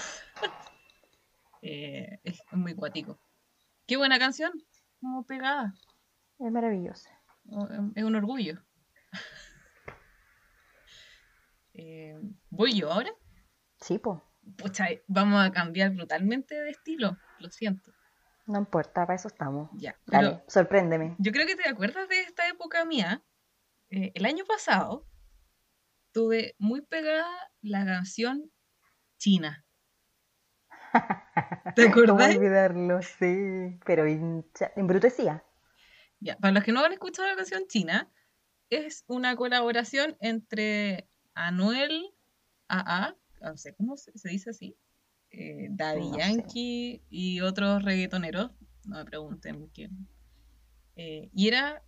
Eh, 1.64 2.18
es 2.24 2.42
muy 2.50 2.74
cuático. 2.74 3.20
Qué 3.86 3.96
buena 3.96 4.18
canción, 4.18 4.50
como 5.00 5.24
pegada. 5.24 5.72
Es 6.40 6.50
maravillosa. 6.50 7.08
Oh, 7.50 7.68
em, 7.68 7.92
Es 7.94 8.02
un 8.02 8.16
orgullo. 8.16 8.60
Eh, 11.74 12.20
¿Voy 12.50 12.78
yo 12.78 12.92
ahora? 12.92 13.10
Sí, 13.80 13.98
po. 13.98 14.22
Pucha, 14.56 14.88
vamos 15.06 15.42
a 15.42 15.52
cambiar 15.52 15.90
brutalmente 15.92 16.54
de 16.54 16.70
estilo, 16.70 17.16
lo 17.38 17.48
siento. 17.50 17.92
No 18.46 18.58
importa, 18.58 19.06
para 19.06 19.14
eso 19.14 19.28
estamos. 19.28 19.70
Ya, 19.74 19.96
pero 20.04 20.22
Dale, 20.22 20.44
sorpréndeme. 20.48 21.16
yo 21.18 21.32
creo 21.32 21.46
que 21.46 21.56
te 21.56 21.68
acuerdas 21.68 22.08
de 22.08 22.20
esta 22.22 22.48
época 22.48 22.84
mía. 22.84 23.22
Eh, 23.90 24.12
el 24.14 24.24
año 24.24 24.44
pasado 24.44 25.06
tuve 26.12 26.54
muy 26.58 26.80
pegada 26.82 27.28
la 27.60 27.84
canción 27.84 28.50
China. 29.18 29.64
¿Te 31.76 31.90
¿Cómo 31.90 32.14
acordás? 32.14 32.36
olvidarlo? 32.36 33.00
Sí, 33.02 33.78
pero 33.86 34.04
embrutecía. 34.76 35.44
Ya, 36.20 36.36
para 36.38 36.52
los 36.52 36.64
que 36.64 36.72
no 36.72 36.84
han 36.84 36.92
escuchado 36.92 37.28
la 37.28 37.36
canción 37.36 37.66
China, 37.66 38.12
es 38.70 39.04
una 39.06 39.36
colaboración 39.36 40.16
entre 40.20 41.08
Anuel 41.34 42.14
AA, 42.68 43.16
no 43.40 43.56
sé 43.56 43.74
cómo 43.74 43.96
se, 43.96 44.16
se 44.16 44.28
dice 44.28 44.50
así, 44.50 44.76
eh, 45.32 45.68
Daddy 45.70 46.10
No 46.10 46.14
sé. 46.14 46.18
Yankee 46.18 47.02
y 47.10 47.40
otros 47.40 47.82
reggaetoneros, 47.82 48.50
no 48.84 48.96
me 48.96 49.04
pregunten 49.04 49.68
quién. 49.68 50.08
Eh, 50.96 51.30
y 51.34 51.48
era 51.48 51.82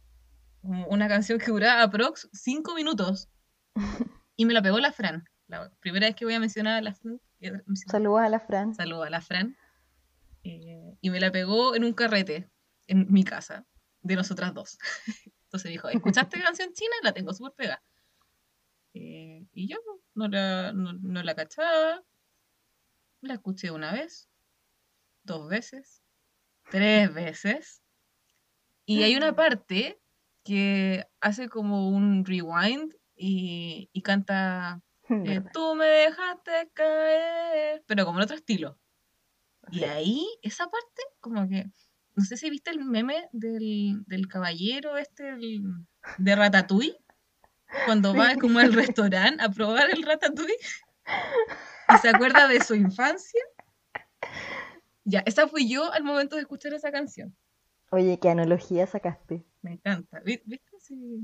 una 0.62 1.08
canción 1.08 1.38
que 1.38 1.50
duraba 1.50 1.82
aprox 1.82 2.28
5 2.32 2.74
minutos 2.74 3.28
y 4.36 4.46
me 4.46 4.54
la 4.54 4.62
pegó 4.62 4.78
la 4.80 4.92
Fran. 4.92 5.24
La 5.46 5.70
primera 5.80 6.06
vez 6.06 6.16
que 6.16 6.24
voy 6.24 6.34
a 6.34 6.40
mencionar 6.40 6.78
a 6.78 6.80
la 6.80 6.94
Fran, 6.94 7.20
Saludos 7.86 8.20
a 8.22 8.28
la 8.30 8.40
Fran. 8.40 8.74
saludo 8.74 9.02
a 9.02 9.10
la 9.10 9.20
Fran, 9.20 9.56
eh, 10.42 10.96
y 11.00 11.10
me 11.10 11.20
la 11.20 11.30
pegó 11.30 11.74
en 11.74 11.84
un 11.84 11.92
carrete 11.92 12.48
en 12.86 13.12
mi 13.12 13.24
casa, 13.24 13.66
de 14.02 14.16
nosotras 14.16 14.54
dos. 14.54 14.78
Entonces 15.44 15.70
dijo, 15.70 15.88
¿escuchaste 15.88 16.40
canción 16.40 16.72
china? 16.72 16.94
La 17.02 17.12
tengo 17.12 17.34
súper 17.34 17.52
pegada. 17.52 17.82
Eh, 18.94 19.46
y 19.52 19.68
yo 19.68 19.76
no 20.14 20.28
la, 20.28 20.72
no, 20.72 20.94
no 20.94 21.22
la 21.22 21.34
cachaba, 21.34 22.02
la 23.24 23.34
escuché 23.34 23.70
una 23.70 23.92
vez, 23.92 24.28
dos 25.22 25.48
veces, 25.48 26.02
tres 26.70 27.12
veces, 27.12 27.82
y 28.86 29.02
hay 29.02 29.16
una 29.16 29.34
parte 29.34 30.00
que 30.44 31.06
hace 31.20 31.48
como 31.48 31.88
un 31.88 32.24
rewind 32.24 32.94
y, 33.16 33.88
y 33.92 34.02
canta 34.02 34.82
eh, 35.08 35.42
tú 35.52 35.74
me 35.74 35.86
dejaste 35.86 36.70
caer, 36.74 37.82
pero 37.86 38.04
como 38.04 38.18
en 38.18 38.24
otro 38.24 38.36
estilo. 38.36 38.78
Y 39.70 39.84
ahí, 39.84 40.26
esa 40.42 40.64
parte, 40.68 41.02
como 41.20 41.48
que, 41.48 41.64
no 42.14 42.24
sé 42.24 42.36
si 42.36 42.50
viste 42.50 42.70
el 42.70 42.84
meme 42.84 43.28
del, 43.32 44.04
del 44.06 44.28
caballero 44.28 44.98
este, 44.98 45.30
el- 45.30 45.62
de 46.18 46.36
Ratatouille, 46.36 46.98
cuando 47.86 48.14
va 48.14 48.36
como 48.36 48.58
al 48.58 48.74
restaurante 48.74 49.42
a 49.42 49.48
probar 49.48 49.90
el 49.90 50.02
Ratatouille 50.02 50.54
y 51.88 51.98
se 51.98 52.08
acuerda 52.08 52.48
de 52.48 52.60
su 52.62 52.74
infancia. 52.74 53.40
Ya, 55.04 55.20
esa 55.26 55.48
fui 55.48 55.68
yo 55.68 55.92
al 55.92 56.02
momento 56.04 56.36
de 56.36 56.42
escuchar 56.42 56.72
esa 56.74 56.90
canción. 56.90 57.36
Oye, 57.90 58.18
¿qué 58.18 58.28
analogía 58.30 58.86
sacaste? 58.86 59.44
Me 59.62 59.72
encanta. 59.74 60.20
Vi- 60.20 60.42
¿Viste? 60.46 60.70
Sí. 60.80 61.20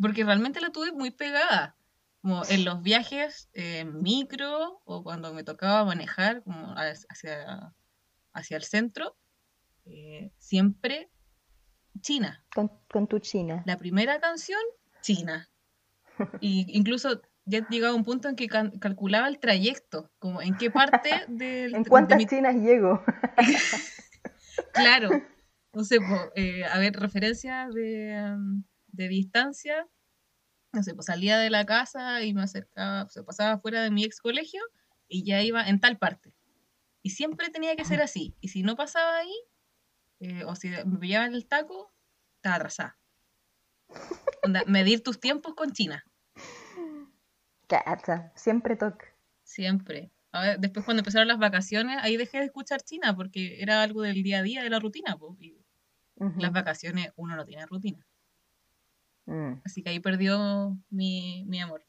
Porque 0.00 0.24
realmente 0.24 0.60
la 0.60 0.70
tuve 0.70 0.92
muy 0.92 1.10
pegada. 1.10 1.76
Como 2.20 2.42
en 2.48 2.64
los 2.64 2.82
viajes 2.82 3.48
eh, 3.52 3.78
en 3.80 4.02
micro 4.02 4.80
o 4.84 5.02
cuando 5.04 5.32
me 5.32 5.44
tocaba 5.44 5.84
manejar 5.84 6.42
como 6.42 6.74
hacia, 6.76 7.72
hacia 8.32 8.56
el 8.56 8.64
centro, 8.64 9.16
eh, 9.86 10.32
siempre 10.38 11.10
China. 12.00 12.44
Con, 12.54 12.70
con 12.90 13.06
tu 13.06 13.20
china. 13.20 13.62
La 13.66 13.76
primera 13.78 14.20
canción, 14.20 14.60
China. 15.00 15.48
Y 16.40 16.66
incluso 16.76 17.22
ya 17.48 17.66
llegaba 17.68 17.94
un 17.94 18.04
punto 18.04 18.28
en 18.28 18.36
que 18.36 18.46
calculaba 18.48 19.26
el 19.28 19.38
trayecto, 19.38 20.10
como 20.18 20.42
en 20.42 20.56
qué 20.56 20.70
parte 20.70 21.10
del, 21.28 21.74
¿En 21.74 21.82
de 21.82 21.90
cuántas 21.90 22.18
mi 22.18 22.26
chinas 22.26 22.54
llego? 22.54 23.02
Claro. 24.72 25.10
No 25.72 25.84
sé, 25.84 26.00
po, 26.00 26.32
eh, 26.34 26.64
a 26.64 26.78
ver, 26.80 26.94
referencia 26.94 27.68
de, 27.72 28.34
mm, 28.36 28.64
de 28.88 29.08
distancia. 29.08 29.86
No 30.72 30.82
sé, 30.82 30.94
pues 30.94 31.06
salía 31.06 31.38
de 31.38 31.48
la 31.48 31.64
casa 31.64 32.22
y 32.24 32.34
me 32.34 32.42
acercaba, 32.42 33.08
se 33.08 33.22
pasaba 33.22 33.60
fuera 33.60 33.82
de 33.82 33.92
mi 33.92 34.02
ex 34.02 34.20
colegio 34.20 34.60
y 35.06 35.24
ya 35.24 35.42
iba 35.42 35.62
en 35.68 35.78
tal 35.78 35.96
parte. 35.96 36.34
Y 37.02 37.10
siempre 37.10 37.50
tenía 37.50 37.76
que 37.76 37.84
ser 37.84 38.02
así. 38.02 38.34
Y 38.40 38.48
si 38.48 38.62
no 38.62 38.74
pasaba 38.74 39.18
ahí, 39.18 39.34
eh, 40.20 40.42
o 40.44 40.56
si 40.56 40.68
me 40.68 40.98
pillaban 40.98 41.34
el 41.34 41.46
taco, 41.46 41.94
estaba 42.36 42.56
atrasada. 42.56 42.98
Onda, 44.42 44.64
medir 44.66 45.02
tus 45.02 45.20
tiempos 45.20 45.54
con 45.54 45.72
China. 45.72 46.04
Cacha, 47.68 48.32
siempre 48.34 48.76
toca. 48.76 49.06
Siempre. 49.44 50.10
A 50.32 50.42
ver, 50.42 50.58
después 50.60 50.84
cuando 50.84 51.00
empezaron 51.00 51.28
las 51.28 51.38
vacaciones, 51.38 51.98
ahí 52.02 52.16
dejé 52.16 52.38
de 52.38 52.44
escuchar 52.46 52.82
China 52.82 53.14
porque 53.16 53.62
era 53.62 53.82
algo 53.82 54.02
del 54.02 54.22
día 54.22 54.38
a 54.38 54.42
día, 54.42 54.62
de 54.62 54.70
la 54.70 54.78
rutina. 54.78 55.16
po, 55.16 55.36
y 55.40 55.56
Ujú. 56.16 56.40
las 56.40 56.52
vacaciones 56.52 57.12
uno 57.16 57.36
no 57.36 57.44
tiene 57.44 57.64
rutina. 57.66 58.04
Mm, 59.26 59.60
Así 59.64 59.82
que 59.82 59.90
ahí 59.90 60.00
perdió 60.00 60.76
mi, 60.90 61.44
mi 61.46 61.60
amor. 61.60 61.84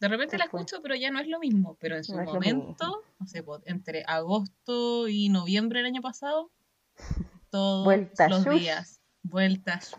De 0.00 0.08
repente 0.08 0.38
la 0.38 0.44
escucho, 0.44 0.82
pero 0.82 0.94
ya 0.94 1.10
no 1.10 1.20
es 1.20 1.28
lo 1.28 1.38
mismo. 1.38 1.76
Pero 1.80 1.96
en 1.96 2.04
su 2.04 2.14
No 2.16 2.24
momento, 2.24 3.02
no 3.18 3.26
sé, 3.26 3.44
entre 3.64 4.04
agosto 4.06 5.08
y 5.08 5.28
noviembre 5.28 5.78
del 5.80 5.86
año 5.86 6.02
pasado, 6.02 6.52
todos 7.50 7.84
Vuelta 7.84 8.28
los 8.28 8.44
shush. 8.44 8.60
días, 8.60 9.00
vueltas. 9.22 9.96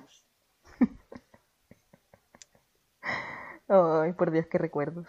Ay, 3.67 4.13
por 4.13 4.31
Dios, 4.31 4.45
qué 4.47 4.57
recuerdos. 4.57 5.07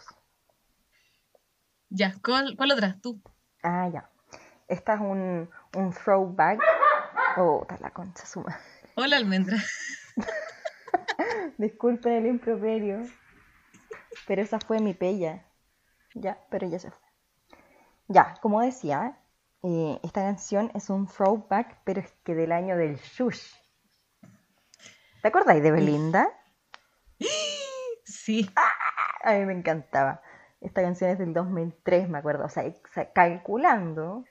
Ya, 1.91 2.15
¿cuál, 2.25 2.57
cuál 2.57 2.73
otra? 2.73 2.99
Tú. 3.01 3.21
Ah, 3.63 3.89
ya. 3.93 4.11
Esta 4.69 4.95
es 4.95 5.01
un, 5.01 5.49
un 5.77 5.93
throwback. 5.93 6.61
Oh, 7.37 7.61
está 7.63 7.79
la 7.79 7.91
concha 7.91 8.27
suma. 8.27 8.59
Hola, 8.97 9.17
almendra. 9.19 9.59
Disculpen 11.59 12.13
el 12.15 12.27
improperio. 12.27 13.07
Pero 14.27 14.43
esa 14.43 14.59
fue 14.59 14.81
mi 14.81 14.95
pella. 14.95 15.45
Ya, 16.15 16.39
pero 16.51 16.67
ya 16.67 16.79
se 16.79 16.91
fue. 16.91 17.07
Ya, 18.09 18.35
como 18.41 18.63
decía, 18.63 19.19
eh, 19.63 20.01
esta 20.03 20.23
canción 20.23 20.71
es 20.75 20.91
un 20.91 21.07
throwback, 21.07 21.81
pero 21.85 22.01
es 22.01 22.11
que 22.25 22.35
del 22.35 22.53
año 22.53 22.77
del 22.77 22.97
shush. 22.97 23.53
¿Te 25.23 25.29
acordáis 25.29 25.63
de 25.63 25.71
Belinda? 25.71 26.29
Sí, 28.27 28.51
A 29.23 29.35
mí 29.35 29.45
me 29.45 29.53
encantaba. 29.53 30.21
Esta 30.61 30.83
canción 30.83 31.11
es 31.11 31.19
del 31.21 31.33
2003, 31.33 32.09
me 32.09 32.19
acuerdo. 32.19 32.45
O 32.45 32.49
sea, 32.49 32.65
calculando, 33.15 34.25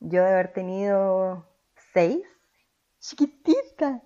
yo 0.00 0.24
de 0.24 0.28
haber 0.32 0.52
tenido 0.52 1.46
seis, 1.94 2.20
chiquitita. 2.98 4.02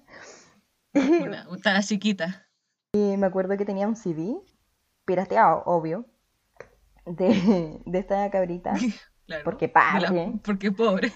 una, 0.93 1.47
estaba 1.57 1.81
chiquita. 1.81 2.47
Y 2.93 3.17
me 3.17 3.27
acuerdo 3.27 3.57
que 3.57 3.65
tenía 3.65 3.89
un 3.89 3.97
CD, 3.97 4.37
pirateado, 5.07 5.63
obvio, 5.65 6.05
de, 7.07 7.81
de 7.87 7.99
esta 7.99 8.31
cabrita. 8.31 8.75
Claro. 9.27 9.43
Porque 9.43 9.67
la- 9.67 9.73
padre. 9.73 10.33
porque 10.45 10.71
pobre. 10.71 11.11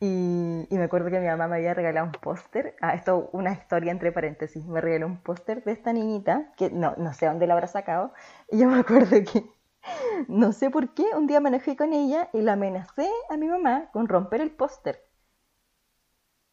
Y, 0.00 0.66
y 0.70 0.78
me 0.78 0.84
acuerdo 0.84 1.10
que 1.10 1.18
mi 1.20 1.26
mamá 1.26 1.48
me 1.48 1.56
había 1.56 1.74
regalado 1.74 2.06
un 2.06 2.12
póster. 2.12 2.76
Ah, 2.80 2.94
esto, 2.94 3.30
una 3.32 3.52
historia 3.52 3.92
entre 3.92 4.12
paréntesis. 4.12 4.64
Me 4.66 4.80
regaló 4.80 5.06
un 5.06 5.22
póster 5.22 5.64
de 5.64 5.72
esta 5.72 5.92
niñita, 5.92 6.52
que 6.56 6.70
no, 6.70 6.94
no 6.96 7.12
sé 7.14 7.26
dónde 7.26 7.46
la 7.46 7.54
habrá 7.54 7.66
sacado. 7.68 8.12
Y 8.50 8.58
yo 8.58 8.68
me 8.68 8.78
acuerdo 8.80 9.10
que, 9.10 9.44
no 10.28 10.52
sé 10.52 10.70
por 10.70 10.94
qué, 10.94 11.04
un 11.16 11.26
día 11.26 11.40
me 11.40 11.48
enojé 11.50 11.76
con 11.76 11.92
ella 11.92 12.28
y 12.32 12.42
la 12.42 12.54
amenacé 12.54 13.08
a 13.30 13.36
mi 13.36 13.48
mamá 13.48 13.90
con 13.92 14.08
romper 14.08 14.40
el 14.42 14.50
póster. 14.50 15.00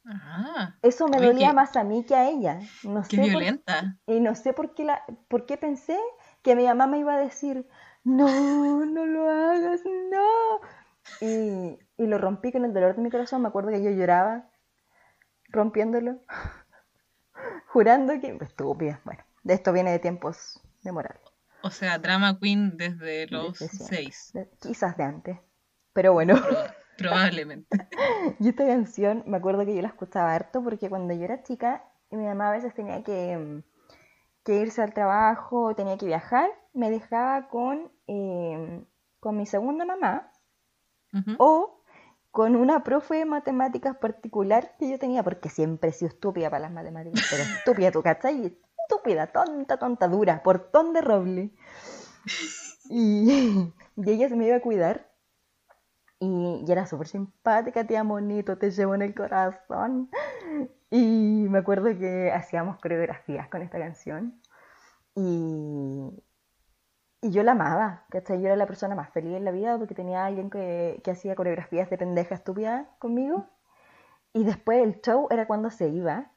Ah, 0.06 0.76
Eso 0.82 1.08
me 1.08 1.20
dolía 1.20 1.50
qué- 1.50 1.54
más 1.54 1.76
a 1.76 1.84
mí 1.84 2.06
que 2.06 2.16
a 2.16 2.30
ella. 2.30 2.60
No 2.84 3.04
qué 3.08 3.18
sé 3.18 3.28
por- 3.30 3.46
violenta. 3.46 3.98
y 4.08 4.20
no 4.20 4.36
sé 4.36 4.54
por 4.54 4.74
qué, 4.74 4.84
la, 4.86 5.04
por 5.30 5.46
qué 5.46 5.58
pensé 5.58 5.98
que 6.42 6.56
mi 6.56 6.66
mamá 6.66 6.88
me 6.88 7.00
iba 7.00 7.14
a 7.16 7.20
decir, 7.20 7.68
no, 8.04 8.86
no 8.86 9.06
lo 9.06 9.30
hagas, 9.30 9.82
no. 9.86 10.60
Y, 11.20 11.80
y 11.98 12.08
lo 12.08 12.18
rompí 12.18 12.52
con 12.52 12.66
el 12.66 12.74
dolor 12.74 12.96
de 12.96 13.02
mi 13.02 13.10
corazón. 13.12 13.42
Me 13.42 13.48
acuerdo 13.50 13.70
que 13.72 13.84
yo 13.84 13.92
lloraba 13.92 14.50
rompiéndolo, 15.50 16.20
jurando 17.68 18.20
que... 18.20 18.38
Estúpida. 18.42 19.02
Bueno, 19.06 19.24
de 19.44 19.54
esto 19.54 19.72
viene 19.74 19.92
de 19.92 20.00
tiempos 20.00 20.62
memorables. 20.84 21.22
O 21.62 21.70
sea, 21.70 21.98
drama 21.98 22.40
queen 22.40 22.76
desde 22.78 23.28
los 23.28 23.60
Desde 23.60 23.86
seis, 23.86 24.32
de- 24.34 24.50
quizás 24.62 24.98
de 24.98 25.04
antes. 25.04 25.40
Pero 25.94 26.14
bueno, 26.14 26.36
proba- 26.36 26.74
probablemente. 26.98 27.88
y 28.40 28.50
esta 28.50 28.66
canción 28.66 29.24
me 29.28 29.38
acuerdo 29.38 29.66
que 29.66 29.76
yo 29.76 29.82
la 29.82 29.88
escuchaba 29.90 30.34
harto 30.34 30.64
porque 30.64 30.90
cuando 30.90 31.14
yo 31.14 31.24
era 31.24 31.44
chica, 31.44 31.84
y 32.10 32.18
mi 32.18 32.26
mamá 32.26 32.50
a 32.50 32.54
veces 32.54 32.74
tenía 32.74 33.04
que, 33.04 33.64
que 34.44 34.56
irse 34.60 34.82
al 34.82 34.94
trabajo, 34.94 35.74
tenía 35.76 35.98
que 35.98 36.06
viajar, 36.06 36.50
me 36.74 36.90
dejaba 36.92 37.48
con, 37.48 37.92
eh, 38.08 38.84
con 39.20 39.38
mi 39.38 39.46
segunda 39.46 39.86
mamá 39.86 40.32
o 41.38 41.83
con 42.34 42.56
una 42.56 42.84
profe 42.84 43.18
de 43.18 43.26
matemáticas 43.26 43.96
particular 43.98 44.76
que 44.80 44.90
yo 44.90 44.98
tenía, 44.98 45.22
porque 45.22 45.50
siempre 45.50 45.92
he 45.92 45.94
sido 45.94 46.10
estúpida 46.10 46.50
para 46.50 46.62
las 46.62 46.72
matemáticas, 46.72 47.28
pero 47.30 47.44
estúpida, 47.44 47.92
¿tú 47.92 48.02
cachai? 48.02 48.58
Estúpida, 48.82 49.28
tonta, 49.28 49.78
tonta, 49.78 50.08
dura, 50.08 50.42
portón 50.42 50.94
de 50.94 51.02
roble. 51.02 51.52
Y, 52.90 53.72
ella 53.98 54.30
se 54.30 54.36
me 54.36 54.48
iba 54.48 54.56
a 54.56 54.62
cuidar. 54.62 55.12
Y, 56.18 56.66
y 56.68 56.72
era 56.72 56.88
súper 56.88 57.08
simpática, 57.08 57.86
tía 57.86 58.04
Monito, 58.04 58.58
te 58.58 58.72
llevo 58.72 58.96
en 58.96 59.04
el 59.04 59.14
corazón. 59.14 60.10
Y 60.90 61.46
me 61.50 61.60
acuerdo 61.60 61.96
que 62.00 62.32
hacíamos 62.32 62.80
coreografías 62.80 63.48
con 63.48 63.62
esta 63.62 63.78
canción. 63.78 64.42
Y, 65.14 66.24
y 67.24 67.32
yo 67.32 67.42
la 67.44 67.54
amaba, 67.54 68.06
¿cachai? 68.10 68.40
Yo 68.42 68.48
era 68.48 68.56
la 68.56 68.68
persona 68.68 68.94
más 68.96 69.10
feliz 69.12 69.36
en 69.36 69.46
la 69.46 69.52
vida 69.52 69.78
porque 69.78 69.96
tenía 69.96 70.26
alguien 70.26 70.50
que, 70.50 71.02
que 71.04 71.12
hacía 71.12 71.36
coreografías 71.36 71.90
de 71.90 71.98
pendeja 71.98 72.36
estúpida 72.36 72.90
conmigo. 73.00 73.50
Y 74.34 74.44
después 74.44 74.84
el 74.84 75.02
show 75.02 75.28
era 75.32 75.48
cuando 75.48 75.70
se 75.72 75.90
iba. 75.90 76.32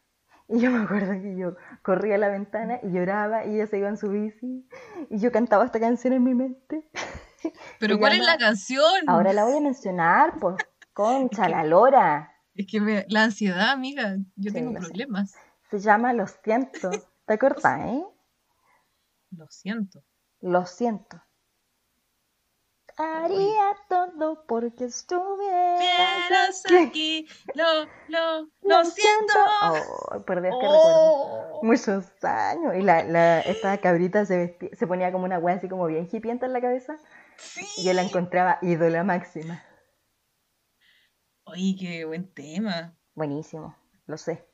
Y 0.48 0.60
yo 0.60 0.70
me 0.70 0.84
acuerdo 0.84 1.12
que 1.12 1.36
yo 1.36 1.56
corría 1.82 2.14
a 2.14 2.18
la 2.18 2.28
ventana 2.28 2.78
y 2.82 2.92
lloraba 2.92 3.44
y 3.46 3.56
ella 3.56 3.66
se 3.66 3.78
iba 3.78 3.88
en 3.88 3.96
su 3.96 4.08
bici. 4.10 4.68
Y 5.10 5.18
yo 5.18 5.32
cantaba 5.32 5.64
esta 5.64 5.80
canción 5.80 6.12
en 6.12 6.22
mi 6.22 6.34
mente. 6.34 6.88
Pero 7.80 7.98
¿cuál 7.98 8.12
es 8.12 8.24
la 8.24 8.38
canción? 8.38 8.90
Ahora 9.08 9.32
la 9.32 9.44
voy 9.44 9.56
a 9.56 9.60
mencionar, 9.60 10.34
pues, 10.40 10.56
concha 10.92 11.48
la 11.48 11.64
lora. 11.64 12.32
Es 12.54 12.66
que 12.70 12.80
me- 12.80 13.04
la 13.08 13.24
ansiedad, 13.24 13.70
amiga, 13.70 14.16
yo 14.36 14.50
Sí, 14.50 14.54
tengo 14.54 14.72
sé. 14.72 14.78
problemas. 14.78 15.34
Se 15.70 15.78
llama 15.80 16.12
Lo 16.12 16.26
siento. 16.26 16.90
¿Te 17.26 17.34
acordás, 17.34 17.80
eh? 17.86 18.04
Lo 19.32 19.46
siento. 19.48 20.02
Lo 20.40 20.66
siento. 20.66 21.22
Haría 22.98 23.76
todo 23.90 24.46
porque 24.46 24.84
estuvieras 24.86 25.78
Vieras 25.78 26.62
aquí. 26.80 27.26
lo, 27.54 27.84
lo, 28.08 28.48
lo 28.62 28.84
siento. 28.84 29.34
Oh, 29.62 30.24
por 30.24 30.40
Dios 30.40 30.56
que 30.58 30.66
recuerdo. 30.66 31.20
Oh. 31.20 31.60
Muchos 31.62 32.06
años. 32.24 32.74
Y 32.74 32.82
la, 32.82 33.04
la, 33.04 33.40
esta 33.40 33.76
cabrita 33.78 34.24
se, 34.24 34.38
vestía, 34.38 34.70
se 34.72 34.86
ponía 34.86 35.12
como 35.12 35.24
una 35.26 35.38
wea 35.38 35.56
así 35.56 35.68
como 35.68 35.86
bien 35.86 36.08
hipienta 36.10 36.46
en 36.46 36.54
la 36.54 36.60
cabeza. 36.62 36.96
Sí. 37.36 37.66
Y 37.76 37.84
yo 37.84 37.92
la 37.92 38.02
encontraba 38.02 38.58
ídola 38.62 39.04
máxima. 39.04 39.62
Oye, 41.44 41.76
qué 41.78 42.04
buen 42.06 42.32
tema. 42.32 42.96
Buenísimo, 43.14 43.76
lo 44.06 44.16
sé. 44.16 44.48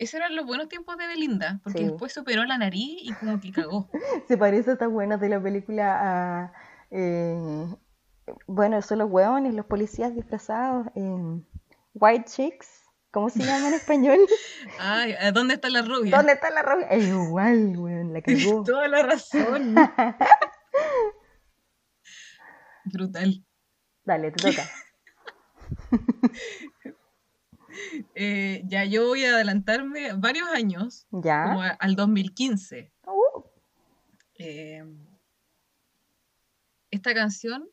Esos 0.00 0.14
eran 0.14 0.34
los 0.34 0.46
buenos 0.46 0.68
tiempos 0.70 0.96
de 0.96 1.06
Belinda, 1.06 1.60
porque 1.62 1.80
Sí. 1.80 1.84
después 1.84 2.10
superó 2.12 2.44
la 2.44 2.56
nariz 2.56 2.96
y 3.02 3.12
como 3.12 3.38
que 3.38 3.52
cagó. 3.52 3.90
Se 4.28 4.38
parece 4.38 4.72
esta 4.72 4.86
buena 4.86 5.18
de 5.18 5.28
la 5.28 5.42
película 5.42 5.98
a. 6.46 6.52
eh, 6.90 7.66
bueno, 8.46 8.80
son 8.80 8.98
los 8.98 9.10
hueones, 9.10 9.52
los 9.54 9.66
policías 9.66 10.14
disfrazados. 10.14 10.86
eh, 10.94 11.42
White 11.94 12.24
Chicks. 12.30 12.84
¿Cómo 13.10 13.28
se 13.28 13.44
llama 13.44 13.68
en 13.68 13.74
español? 13.74 14.18
Ay, 14.78 15.12
¿a 15.20 15.32
¿dónde 15.32 15.54
está 15.54 15.68
la 15.68 15.82
rubia? 15.82 16.16
¿Dónde 16.16 16.32
está 16.32 16.48
la 16.50 16.62
rubia? 16.62 16.86
Es 16.86 17.06
igual, 17.08 17.76
weón, 17.76 18.12
la 18.14 18.22
cagó. 18.22 18.62
Toda 18.64 18.86
la 18.88 19.02
razón. 19.02 19.74
Brutal. 22.84 23.44
Dale, 24.04 24.30
te 24.30 24.40
toca. 24.40 24.62
Eh, 28.14 28.62
ya 28.66 28.84
yo 28.84 29.06
voy 29.08 29.24
a 29.24 29.34
adelantarme 29.34 30.12
varios 30.14 30.48
años, 30.48 31.06
como 31.10 31.22
¿Ya? 31.24 31.44
a- 31.44 31.76
al 31.80 31.94
2015. 31.96 32.92
Uh, 33.06 33.42
Eh, 34.42 34.82
esta 36.90 37.14
canción 37.14 37.68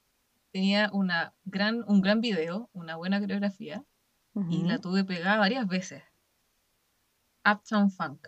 tenía 0.52 0.90
una 0.94 1.34
gran, 1.46 1.84
un 1.88 2.02
gran 2.02 2.20
video, 2.22 2.70
una 2.74 2.96
buena 2.98 3.20
coreografía, 3.20 3.84
y 4.50 4.64
la 4.66 4.78
tuve 4.80 5.04
pegada 5.04 5.38
varias 5.40 5.68
veces. 5.68 6.04
Uptown 7.44 7.90
Funk, 7.90 8.28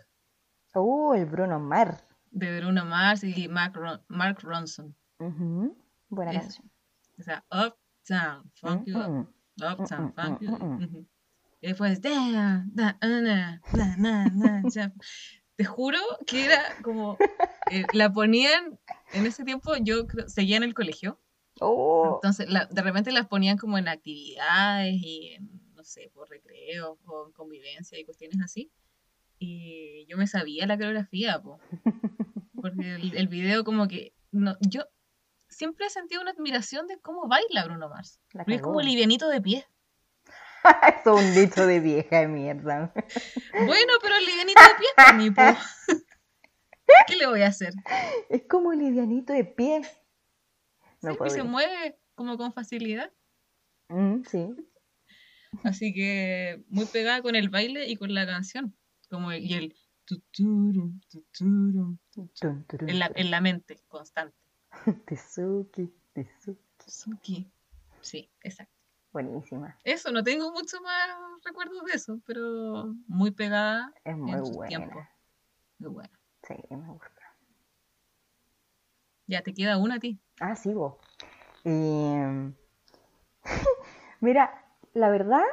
Uh, 0.74 1.14
el 1.14 1.26
Bruno 1.26 1.60
Mars. 1.60 2.02
de 2.32 2.60
Bruno 2.60 2.84
Mars 2.84 3.22
y 3.24 3.48
Mark, 3.48 3.74
Ron- 3.76 4.02
Mark 4.08 4.38
Ronson. 4.42 4.96
Buena 6.08 6.32
Es- 6.32 6.38
canción. 6.40 6.70
O 7.18 7.22
sea, 7.22 7.44
Uptown 7.50 8.50
Funk 8.54 8.86
you 8.86 8.98
up, 8.98 9.08
Mm, 9.08 9.18
mm. 9.18 9.72
Uptown 9.72 10.04
mm, 10.06 10.12
Funk 10.14 10.40
mm, 10.40 10.44
you 10.44 10.52
up. 10.54 11.06
Y 11.60 11.68
después, 11.68 12.00
da, 12.00 12.64
da, 12.72 12.96
na, 13.00 13.60
na, 13.72 13.96
na, 13.98 14.24
na, 14.30 14.62
ya. 14.70 14.92
te 15.56 15.64
juro 15.64 15.98
que 16.26 16.46
era 16.46 16.62
como, 16.82 17.18
eh, 17.70 17.84
la 17.92 18.10
ponían, 18.12 18.78
en 19.12 19.26
ese 19.26 19.44
tiempo 19.44 19.76
yo 19.76 20.06
creo- 20.06 20.28
seguía 20.28 20.56
en 20.56 20.62
el 20.64 20.74
colegio, 20.74 21.20
Oh, 21.62 22.14
entonces 22.14 22.48
la- 22.48 22.64
de 22.64 22.80
repente 22.80 23.12
las 23.12 23.26
ponían 23.26 23.58
como 23.58 23.76
en 23.76 23.86
actividades 23.88 24.94
y 24.94 25.32
en, 25.34 25.50
no 25.74 25.84
sé, 25.84 26.10
por 26.14 26.30
recreo 26.30 26.98
o 27.04 27.26
en 27.26 27.32
convivencia 27.32 27.98
y 27.98 28.04
cuestiones 28.06 28.38
así. 28.42 28.70
Y 29.38 30.06
yo 30.06 30.16
me 30.16 30.26
sabía 30.26 30.66
la 30.66 30.76
coreografía, 30.78 31.40
po, 31.42 31.60
porque 32.54 32.94
el, 32.94 33.14
el 33.16 33.28
video 33.28 33.64
como 33.64 33.88
que, 33.88 34.14
no, 34.32 34.56
yo 34.60 34.84
siempre 35.48 35.86
he 35.86 35.90
sentido 35.90 36.22
una 36.22 36.30
admiración 36.30 36.86
de 36.86 36.98
cómo 37.00 37.26
baila 37.28 37.64
Bruno 37.64 37.88
Mars. 37.90 38.20
es 38.56 38.62
como 38.62 38.80
livianito 38.80 39.28
de 39.28 39.40
pie. 39.42 39.66
Es 41.04 41.06
un 41.06 41.34
dicho 41.34 41.66
de 41.66 41.80
vieja 41.80 42.20
de 42.20 42.28
mierda. 42.28 42.92
Bueno, 43.52 43.92
pero 44.02 44.16
el 44.16 44.26
livianito 44.26 44.60
de 44.60 44.74
pie 44.78 44.86
es 44.88 44.94
para 44.96 45.12
mí, 45.12 45.30
po. 45.30 45.42
¿Qué 47.06 47.16
le 47.16 47.26
voy 47.26 47.42
a 47.42 47.48
hacer? 47.48 47.72
Es 48.28 48.42
como 48.48 48.72
livianito 48.72 49.32
de 49.32 49.44
pie. 49.44 49.82
No 51.02 51.12
Sí, 51.12 51.16
pues 51.18 51.32
se 51.32 51.42
mueve 51.42 51.98
como 52.14 52.36
con 52.36 52.52
facilidad. 52.52 53.12
Mm, 53.88 54.22
sí. 54.24 54.48
Así 55.64 55.92
que 55.92 56.62
muy 56.68 56.86
pegada 56.86 57.22
con 57.22 57.34
el 57.36 57.48
baile 57.48 57.88
y 57.88 57.96
con 57.96 58.14
la 58.14 58.26
canción. 58.26 58.76
Como 59.08 59.32
el, 59.32 59.44
y 59.44 59.54
el 59.54 59.76
tuturum, 60.04 61.00
tuturum, 61.08 61.98
en 62.70 62.98
la, 62.98 63.10
en 63.14 63.30
la 63.30 63.40
mente, 63.40 63.80
constante. 63.88 64.36
Tezuki, 65.06 65.92
Tezuki. 66.12 66.60
Suki. 66.86 67.52
Sí, 68.00 68.30
exacto. 68.42 68.79
Buenísima. 69.12 69.76
Eso, 69.84 70.12
no 70.12 70.22
tengo 70.22 70.52
mucho 70.52 70.80
más 70.82 71.08
recuerdos 71.44 71.84
de 71.84 71.92
eso, 71.92 72.20
pero 72.26 72.94
muy 73.08 73.30
pegada 73.32 73.92
Es 74.04 74.16
muy 74.16 74.32
en 74.32 74.42
buena. 74.42 74.66
tiempos. 74.68 75.04
Muy 75.78 75.90
buena. 75.90 76.20
Sí, 76.46 76.54
me 76.70 76.86
gusta. 76.88 77.10
Ya 79.26 79.42
te 79.42 79.52
queda 79.54 79.78
una 79.78 79.96
a 79.96 79.98
ti. 80.00 80.18
Ah, 80.40 80.54
sí, 80.56 80.72
vos. 80.74 80.94
Y, 81.64 82.12
Mira, 84.20 84.64
la 84.94 85.08
verdad, 85.08 85.44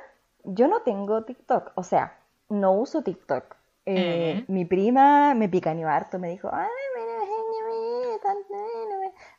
yo 0.43 0.67
no 0.67 0.81
tengo 0.81 1.23
TikTok. 1.23 1.71
O 1.75 1.83
sea, 1.83 2.19
no 2.49 2.73
uso 2.73 3.01
TikTok. 3.03 3.55
Eh, 3.85 4.39
Eh. 4.39 4.45
Mi 4.49 4.65
prima 4.65 5.33
me 5.33 5.47
picaneó 5.47 5.87
harto, 5.89 6.19
me 6.19 6.29
dijo, 6.29 6.49
ay, 6.51 6.67
mira, 6.95 7.17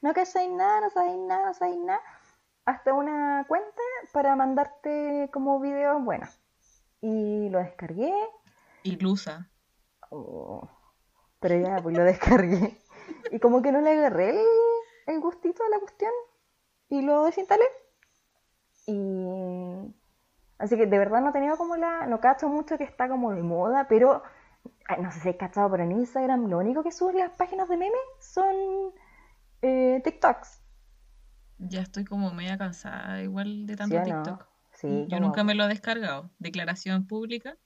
no 0.00 0.14
que 0.14 0.24
soy 0.26 0.48
nada, 0.48 0.80
no 0.80 0.90
soy 0.90 1.16
nada, 1.18 1.46
no 1.46 1.54
soy 1.54 1.76
nada. 1.76 2.00
Hasta 2.68 2.92
una 2.92 3.46
cuenta 3.48 3.80
para 4.12 4.36
mandarte 4.36 5.30
como 5.32 5.58
videos 5.58 6.04
buenos. 6.04 6.38
Y 7.00 7.48
lo 7.48 7.60
descargué. 7.60 8.12
Ilusa. 8.82 9.48
Oh, 10.10 10.68
pero 11.40 11.56
ya, 11.56 11.76
pues 11.82 11.96
lo 11.96 12.04
descargué. 12.04 12.78
Y 13.30 13.38
como 13.40 13.62
que 13.62 13.72
no 13.72 13.80
le 13.80 13.92
agarré 13.92 14.30
el, 14.30 14.46
el 15.06 15.20
gustito 15.20 15.62
a 15.64 15.70
la 15.70 15.78
cuestión. 15.78 16.12
Y 16.90 17.00
lo 17.00 17.24
desinstalé. 17.24 17.64
Y. 18.86 19.94
Así 20.58 20.76
que 20.76 20.84
de 20.86 20.98
verdad 20.98 21.22
no 21.22 21.30
he 21.30 21.32
tenido 21.32 21.56
como 21.56 21.74
la. 21.76 22.06
No 22.06 22.20
cacho 22.20 22.50
mucho 22.50 22.76
que 22.76 22.84
está 22.84 23.08
como 23.08 23.32
de 23.32 23.42
moda, 23.42 23.86
pero. 23.88 24.22
no 25.00 25.10
sé 25.10 25.20
si 25.20 25.28
he 25.30 25.36
cachado, 25.38 25.70
pero 25.70 25.84
en 25.84 25.92
Instagram 25.92 26.48
lo 26.50 26.58
único 26.58 26.82
que 26.82 26.92
suben 26.92 27.16
las 27.16 27.30
páginas 27.30 27.66
de 27.70 27.78
memes 27.78 28.00
son. 28.20 28.92
eh, 29.62 30.02
TikToks. 30.04 30.67
Ya 31.58 31.80
estoy 31.80 32.04
como 32.04 32.32
media 32.32 32.56
cansada 32.56 33.20
igual 33.22 33.66
de 33.66 33.74
¿Sí 33.74 33.76
tanto 33.78 33.96
no? 33.96 34.02
TikTok. 34.04 34.46
Sí, 34.72 35.06
Yo 35.08 35.16
como 35.16 35.28
nunca 35.28 35.42
me 35.44 35.54
lo 35.54 35.64
he 35.64 35.68
descargado. 35.68 36.30
Declaración 36.38 37.06
pública. 37.06 37.56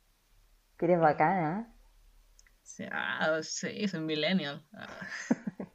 que 0.79 0.87
eres 0.87 1.01
bacana. 1.01 1.73
Sea, 2.63 2.89
ah, 2.93 3.43
sí, 3.43 3.87
soy 3.89 4.01
millennial. 4.01 4.65
Ah. 4.73 4.87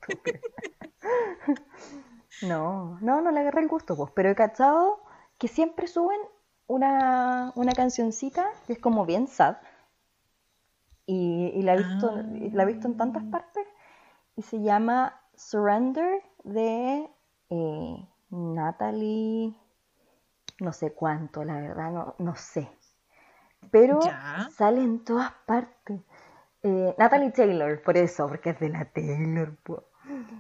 No, 2.42 3.00
no, 3.02 3.22
no 3.22 3.32
le 3.32 3.40
agarré 3.40 3.62
el 3.62 3.68
gusto, 3.68 3.96
pues, 3.96 4.12
pero 4.16 4.30
he 4.30 4.36
cachado 4.36 5.02
que 5.40 5.48
siempre 5.48 5.88
suben 5.88 6.20
una, 6.68 7.52
una 7.56 7.72
cancioncita 7.72 8.46
que 8.68 8.74
es 8.74 8.80
como 8.80 9.06
bien 9.08 9.28
sad. 9.28 9.58
Y, 11.08 11.52
y 11.56 11.62
la 11.64 11.74
he 11.74 11.78
visto, 11.78 12.12
Ah. 12.16 12.24
la 12.54 12.64
he 12.64 12.66
visto 12.68 12.88
en 12.88 12.98
tantas 12.98 13.24
partes. 13.24 13.66
Y 14.36 14.44
se 14.44 14.62
llama 14.62 15.20
Surrender 15.36 16.22
de 16.44 17.10
eh, 17.50 18.08
Natalie. 18.30 19.56
No 20.60 20.74
sé 20.74 20.94
cuánto, 20.94 21.44
la 21.44 21.56
verdad, 21.60 21.92
no, 21.92 22.16
no 22.20 22.36
sé. 22.36 22.70
Pero 23.72 24.00
Ya. 24.02 24.48
sale 24.52 24.82
en 24.82 25.04
todas 25.04 25.32
partes. 25.46 26.02
Eh, 26.64 26.96
Natalie 26.98 27.32
Taylor, 27.32 27.82
por 27.82 27.98
eso, 27.98 28.28
porque 28.28 28.52
es 28.52 28.60
de 28.60 28.70
la 28.70 28.86
Taylor. 28.86 29.56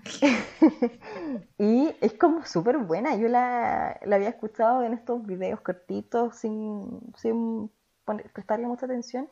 y 1.58 1.96
es 2.02 2.14
como 2.14 2.46
súper 2.46 2.78
buena. 2.78 3.16
Yo 3.16 3.28
la, 3.28 4.00
la 4.04 4.16
había 4.16 4.30
escuchado 4.30 4.84
en 4.84 4.94
estos 4.94 5.26
videos 5.26 5.62
cortitos 5.62 6.36
sin, 6.38 7.02
sin 7.18 7.72
poner- 8.06 8.32
prestarle 8.32 8.68
mucha 8.68 8.86
atención. 8.86 9.30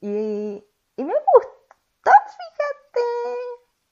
Y, 0.00 0.64
y 0.96 1.04
me 1.04 1.12
gustó, 1.34 2.10
fíjate. 2.26 3.06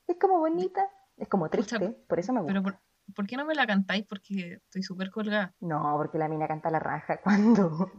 Es 0.08 0.16
como 0.18 0.38
bonita. 0.38 0.88
Es 1.16 1.28
como 1.28 1.48
triste, 1.48 1.78
Pucha, 1.78 1.92
por 2.06 2.18
eso 2.18 2.32
me 2.32 2.40
gusta. 2.40 2.52
Pero 2.52 2.62
¿por, 2.62 2.78
por 3.14 3.26
qué 3.26 3.36
no 3.36 3.44
me 3.44 3.54
la 3.54 3.66
cantáis? 3.66 4.04
Porque 4.06 4.54
estoy 4.54 4.82
súper 4.82 5.10
colgada. 5.10 5.54
No, 5.60 5.94
porque 5.96 6.18
la 6.18 6.28
mina 6.28 6.46
canta 6.48 6.70
la 6.70 6.78
raja 6.78 7.18
cuando. 7.22 7.90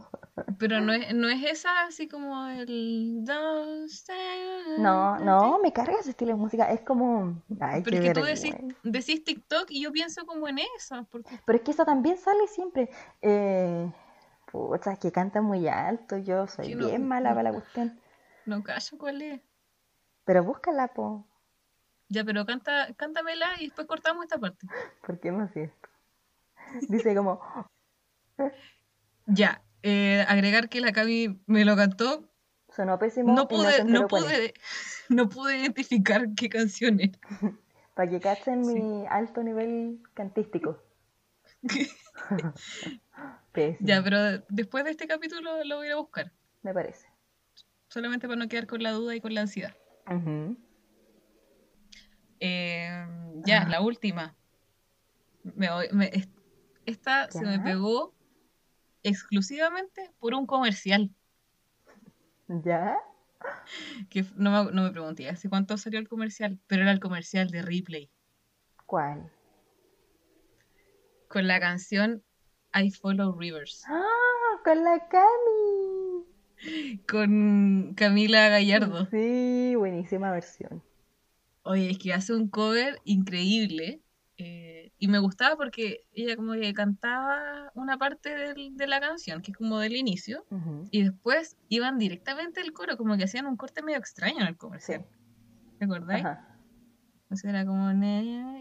Pero 0.58 0.80
no 0.80 0.92
es, 0.92 1.14
no 1.14 1.28
es 1.28 1.44
esa 1.44 1.82
así 1.86 2.08
como 2.08 2.46
el... 2.48 3.24
No, 4.78 5.18
no, 5.18 5.58
me 5.58 5.72
carga 5.72 5.98
ese 6.00 6.10
estilo 6.10 6.32
de 6.32 6.36
música. 6.38 6.70
Es 6.70 6.82
como. 6.82 7.42
Ay, 7.60 7.82
Pero 7.82 7.96
es 7.96 8.02
que 8.02 8.12
tú 8.12 8.22
decís, 8.22 8.54
decís 8.82 9.24
TikTok 9.24 9.66
y 9.70 9.82
yo 9.82 9.92
pienso 9.92 10.24
como 10.26 10.48
en 10.48 10.58
eso. 10.76 11.06
Porque 11.10 11.38
Pero 11.44 11.58
es 11.58 11.64
que 11.64 11.70
eso 11.72 11.84
también 11.84 12.16
sale 12.16 12.46
siempre. 12.46 12.90
Eh, 13.22 13.92
pucha, 14.50 14.92
es 14.92 14.98
que 14.98 15.10
canta 15.12 15.40
muy 15.42 15.66
alto. 15.68 16.16
Yo 16.18 16.46
soy 16.46 16.74
no- 16.74 16.86
bien 16.86 17.06
mala 17.08 17.30
no- 17.30 17.36
para 17.36 17.50
la 17.50 17.52
cuestión. 17.52 17.98
no 18.46 18.62
callo 18.62 18.98
cuál 18.98 19.22
es. 19.22 19.40
Pero 20.24 20.44
búscala, 20.44 20.88
po. 20.88 21.26
Ya, 22.08 22.24
pero 22.24 22.46
canta, 22.46 22.92
cántamela 22.96 23.48
y 23.60 23.66
después 23.66 23.86
cortamos 23.86 24.24
esta 24.24 24.38
parte. 24.38 24.66
¿Por 25.06 25.20
qué 25.20 25.30
no 25.30 25.44
así 25.44 25.60
esto? 25.60 25.88
Dice 26.88 27.14
como. 27.14 27.40
Ya, 29.26 29.62
eh, 29.82 30.24
agregar 30.28 30.68
que 30.68 30.80
la 30.80 30.92
Cami 30.92 31.40
me 31.46 31.64
lo 31.64 31.76
cantó. 31.76 32.30
Sonó 32.70 32.98
pésimo. 32.98 33.32
No 33.34 33.48
pude, 33.48 33.84
no 33.84 34.06
pude, 34.06 34.54
no 35.08 35.28
pude 35.28 35.58
identificar 35.58 36.26
qué 36.36 36.48
canción 36.48 37.00
es. 37.00 37.10
Para 37.94 38.10
que 38.10 38.20
cachen 38.20 38.64
Sí. 38.64 38.74
mi 38.74 39.06
alto 39.06 39.42
nivel 39.42 40.00
cantístico. 40.14 40.82
Pésimo, 43.52 43.88
Ya, 43.88 44.02
pero 44.02 44.38
después 44.48 44.84
de 44.84 44.90
este 44.92 45.06
capítulo 45.08 45.64
lo 45.64 45.76
voy 45.76 45.86
a 45.86 45.88
ir 45.88 45.92
a 45.94 45.96
buscar. 45.96 46.32
me 46.62 46.72
parece. 46.72 47.08
Solamente 47.88 48.28
para 48.28 48.38
no 48.38 48.48
quedar 48.48 48.66
con 48.66 48.82
la 48.82 48.92
duda 48.92 49.16
y 49.16 49.20
con 49.20 49.34
la 49.34 49.40
ansiedad. 49.42 49.74
Ujú. 50.06 50.56
Eh, 52.40 53.06
ya, 53.44 53.62
Ajá. 53.62 53.68
la 53.68 53.80
última. 53.80 54.34
Me 55.42 55.68
me- 55.92 56.10
es- 56.12 56.28
esta 56.86 57.30
se 57.30 57.44
me 57.44 57.58
pegó 57.60 58.14
exclusivamente 59.02 60.10
por 60.18 60.34
un 60.34 60.46
comercial. 60.46 61.10
¿Ya? 62.48 62.98
Que 64.10 64.24
no 64.36 64.50
me, 64.64 64.72
no 64.72 64.82
me 64.82 64.90
pregunté 64.90 65.28
hace 65.28 65.48
cuánto 65.48 65.76
salió 65.76 65.98
el 65.98 66.08
comercial, 66.08 66.58
pero 66.66 66.82
era 66.82 66.92
el 66.92 67.00
comercial 67.00 67.50
de 67.50 67.62
Ripley. 67.62 68.10
¿Cuál? 68.86 69.30
Con 71.28 71.46
la 71.46 71.60
canción 71.60 72.22
I 72.74 72.90
Follow 72.90 73.38
Rivers. 73.38 73.84
¡Ah! 73.86 74.04
Con 74.64 74.82
la 74.82 75.08
Cami. 75.08 76.98
Con 77.08 77.94
Camila 77.94 78.48
Gallardo. 78.48 79.06
Sí, 79.10 79.74
buenísima 79.76 80.32
versión. 80.32 80.82
Oye, 81.70 81.90
es 81.90 81.98
que 81.98 82.14
hace 82.14 82.32
un 82.34 82.48
cover 82.48 82.98
increíble. 83.04 84.00
eh, 84.40 84.92
y 84.98 85.08
me 85.08 85.18
gustaba 85.18 85.56
porque 85.56 86.04
ella 86.12 86.36
como 86.36 86.52
que 86.52 86.72
cantaba 86.72 87.72
una 87.74 87.98
parte 87.98 88.32
del- 88.36 88.76
de 88.76 88.86
la 88.86 89.00
canción, 89.00 89.42
que 89.42 89.50
es 89.50 89.56
como 89.56 89.80
del 89.80 89.96
inicio, 89.96 90.46
y 90.92 91.02
después 91.02 91.56
iban 91.68 91.98
directamente 91.98 92.60
al 92.60 92.72
coro, 92.72 92.96
como 92.96 93.16
que 93.16 93.24
hacían 93.24 93.46
un 93.46 93.56
corte 93.56 93.82
medio 93.82 93.98
extraño 93.98 94.40
en 94.42 94.46
el 94.46 94.54
Sí. 94.54 94.58
comercial. 94.58 95.06
¿Te 95.80 95.84
acordáis? 95.86 96.24
Ajá. 96.24 96.56
Entonces 97.22 97.50
era 97.50 97.66
como 97.66 97.90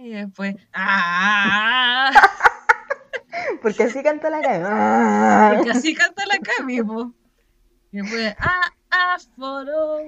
y 0.04 0.10
después 0.10 0.56
¡Ah! 0.74 2.12
Porque 3.62 3.84
así 3.84 4.02
canta 4.02 4.32
la 4.32 4.42
Cami. 4.42 4.64
¡Ah! 4.68 5.52
Porque 5.58 5.72
así 5.72 5.94
canta 5.94 6.24
la 6.26 6.40
Cami. 6.40 6.78
Y 7.92 7.98
después 8.02 8.36
¡Ah! 8.40 8.72
I 9.20 9.24
follow, 9.38 10.00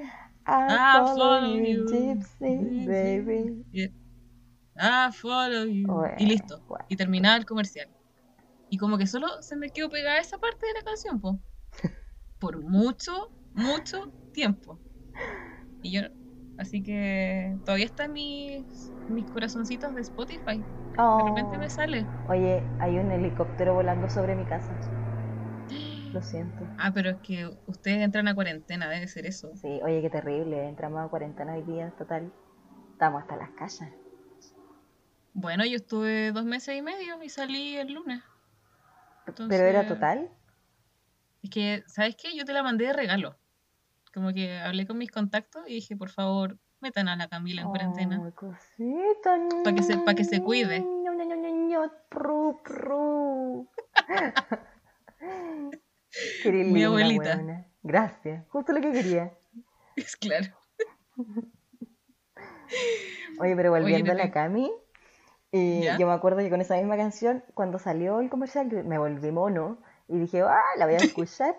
I 0.51 1.15
follow 1.15 1.55
you, 1.55 1.85
gypsy, 1.85 2.85
baby. 2.87 3.65
y- 3.71 3.93
I 4.81 5.11
follow 5.11 5.65
you. 5.65 5.87
Bueno, 5.87 6.15
Y 6.17 6.25
listo. 6.25 6.61
bueno. 6.67 6.85
Y 6.89 6.95
terminaba 6.95 7.35
el 7.37 7.45
comercial. 7.45 7.87
Y 8.69 8.77
como 8.77 8.97
que 8.97 9.07
solo 9.07 9.41
se 9.41 9.55
me 9.55 9.69
quedó 9.71 9.89
pegada 9.89 10.19
esa 10.19 10.37
parte 10.37 10.65
de 10.67 10.73
la 10.73 10.81
canción, 10.83 11.19
po. 11.19 11.39
Por 12.39 12.61
mucho, 12.63 13.31
mucho 13.53 14.11
tiempo. 14.31 14.79
Y 15.81 15.91
yo, 15.91 16.01
así 16.57 16.81
que 16.83 17.57
todavía 17.65 17.85
están 17.85 18.13
mis, 18.13 18.91
mis 19.09 19.25
corazoncitos 19.25 19.93
de 19.95 20.01
Spotify. 20.01 20.59
De 20.59 21.23
repente 21.25 21.55
Oh. 21.55 21.59
me 21.59 21.69
sale. 21.69 22.05
Oye, 22.27 22.63
hay 22.79 22.97
un 22.97 23.11
helicóptero 23.11 23.73
volando 23.73 24.09
sobre 24.09 24.35
mi 24.35 24.45
casa. 24.45 24.73
Lo 26.13 26.21
siento. 26.21 26.67
Ah, 26.77 26.91
pero 26.93 27.11
es 27.11 27.17
que 27.17 27.49
ustedes 27.67 27.99
entran 28.03 28.27
a 28.27 28.35
cuarentena, 28.35 28.89
debe 28.89 29.07
ser 29.07 29.25
eso. 29.25 29.55
Sí, 29.55 29.79
oye, 29.83 30.01
qué 30.01 30.09
terrible. 30.09 30.67
Entramos 30.67 31.05
a 31.05 31.09
cuarentena 31.09 31.53
hoy 31.53 31.63
día, 31.63 31.91
total. 31.97 32.31
Estamos 32.93 33.21
hasta 33.21 33.35
las 33.37 33.51
calles. 33.51 33.93
Bueno, 35.33 35.65
yo 35.65 35.75
estuve 35.75 36.31
dos 36.31 36.45
meses 36.45 36.75
y 36.77 36.81
medio 36.81 37.21
y 37.23 37.29
salí 37.29 37.77
el 37.77 37.93
lunes. 37.93 38.21
Pero 39.47 39.63
era 39.65 39.87
total. 39.87 40.29
Es 41.43 41.49
que, 41.51 41.83
¿sabes 41.87 42.15
qué? 42.15 42.35
Yo 42.35 42.43
te 42.45 42.53
la 42.53 42.63
mandé 42.63 42.85
de 42.87 42.93
regalo. 42.93 43.37
Como 44.13 44.33
que 44.33 44.57
hablé 44.59 44.87
con 44.87 44.97
mis 44.97 45.11
contactos 45.11 45.63
y 45.67 45.75
dije, 45.75 45.95
por 45.95 46.09
favor, 46.09 46.57
metan 46.81 47.07
a 47.07 47.15
la 47.15 47.27
Camila 47.27 47.61
en 47.61 47.69
cuarentena. 47.69 48.21
Ay, 48.25 48.31
cosita. 48.31 49.37
Pa' 49.63 49.73
que 49.73 49.83
se- 49.83 49.97
pa' 49.99 50.15
que 50.15 50.23
se 50.23 50.41
cuide. 50.41 50.83
Mi 56.45 56.83
abuelita. 56.83 57.65
Gracias. 57.83 58.47
Justo 58.49 58.73
lo 58.73 58.81
que 58.81 58.91
quería. 58.91 59.37
Es 59.95 60.15
claro. 60.15 60.47
Oye, 63.39 63.55
pero 63.55 63.71
volviendo 63.71 64.11
a 64.11 64.15
la. 64.15 64.31
Cami, 64.31 64.71
eh, 65.51 65.95
yo 65.97 66.07
me 66.07 66.13
acuerdo 66.13 66.39
que 66.39 66.49
con 66.49 66.61
esa 66.61 66.75
misma 66.75 66.97
canción, 66.97 67.43
cuando 67.53 67.79
salió 67.79 68.19
el 68.19 68.29
comercial, 68.29 68.67
me 68.85 68.97
volví 68.97 69.31
mono 69.31 69.81
y 70.07 70.19
dije, 70.19 70.41
ah, 70.41 70.61
la 70.77 70.85
voy 70.85 70.95
a 70.95 70.97
escuchar. 71.17 71.55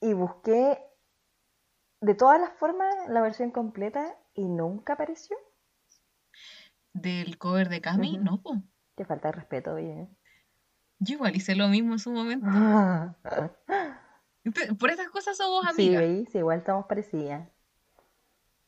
y 0.00 0.12
busqué 0.12 0.78
de 2.00 2.14
todas 2.14 2.40
las 2.40 2.52
formas 2.52 2.94
la 3.08 3.20
versión 3.20 3.50
completa 3.50 4.16
y 4.34 4.48
nunca 4.48 4.94
apareció. 4.94 5.36
Del 6.92 7.38
cover 7.38 7.68
de 7.68 7.80
Cami, 7.80 8.18
no, 8.18 8.42
po. 8.42 8.62
Qué 8.96 9.04
falta 9.04 9.28
de 9.28 9.32
respeto, 9.32 9.74
oye. 9.74 10.08
Yo 10.98 11.14
igual 11.14 11.36
hice 11.36 11.54
lo 11.54 11.68
mismo 11.68 11.92
en 11.92 11.98
su 11.98 12.10
momento. 12.10 12.46
Por 14.78 14.90
estas 14.90 15.08
cosas 15.08 15.36
somos 15.36 15.64
Sí, 15.74 15.86
amigas. 15.88 16.02
veis, 16.02 16.28
sí, 16.30 16.38
igual 16.38 16.58
estamos 16.58 16.86
parecidas. 16.86 17.48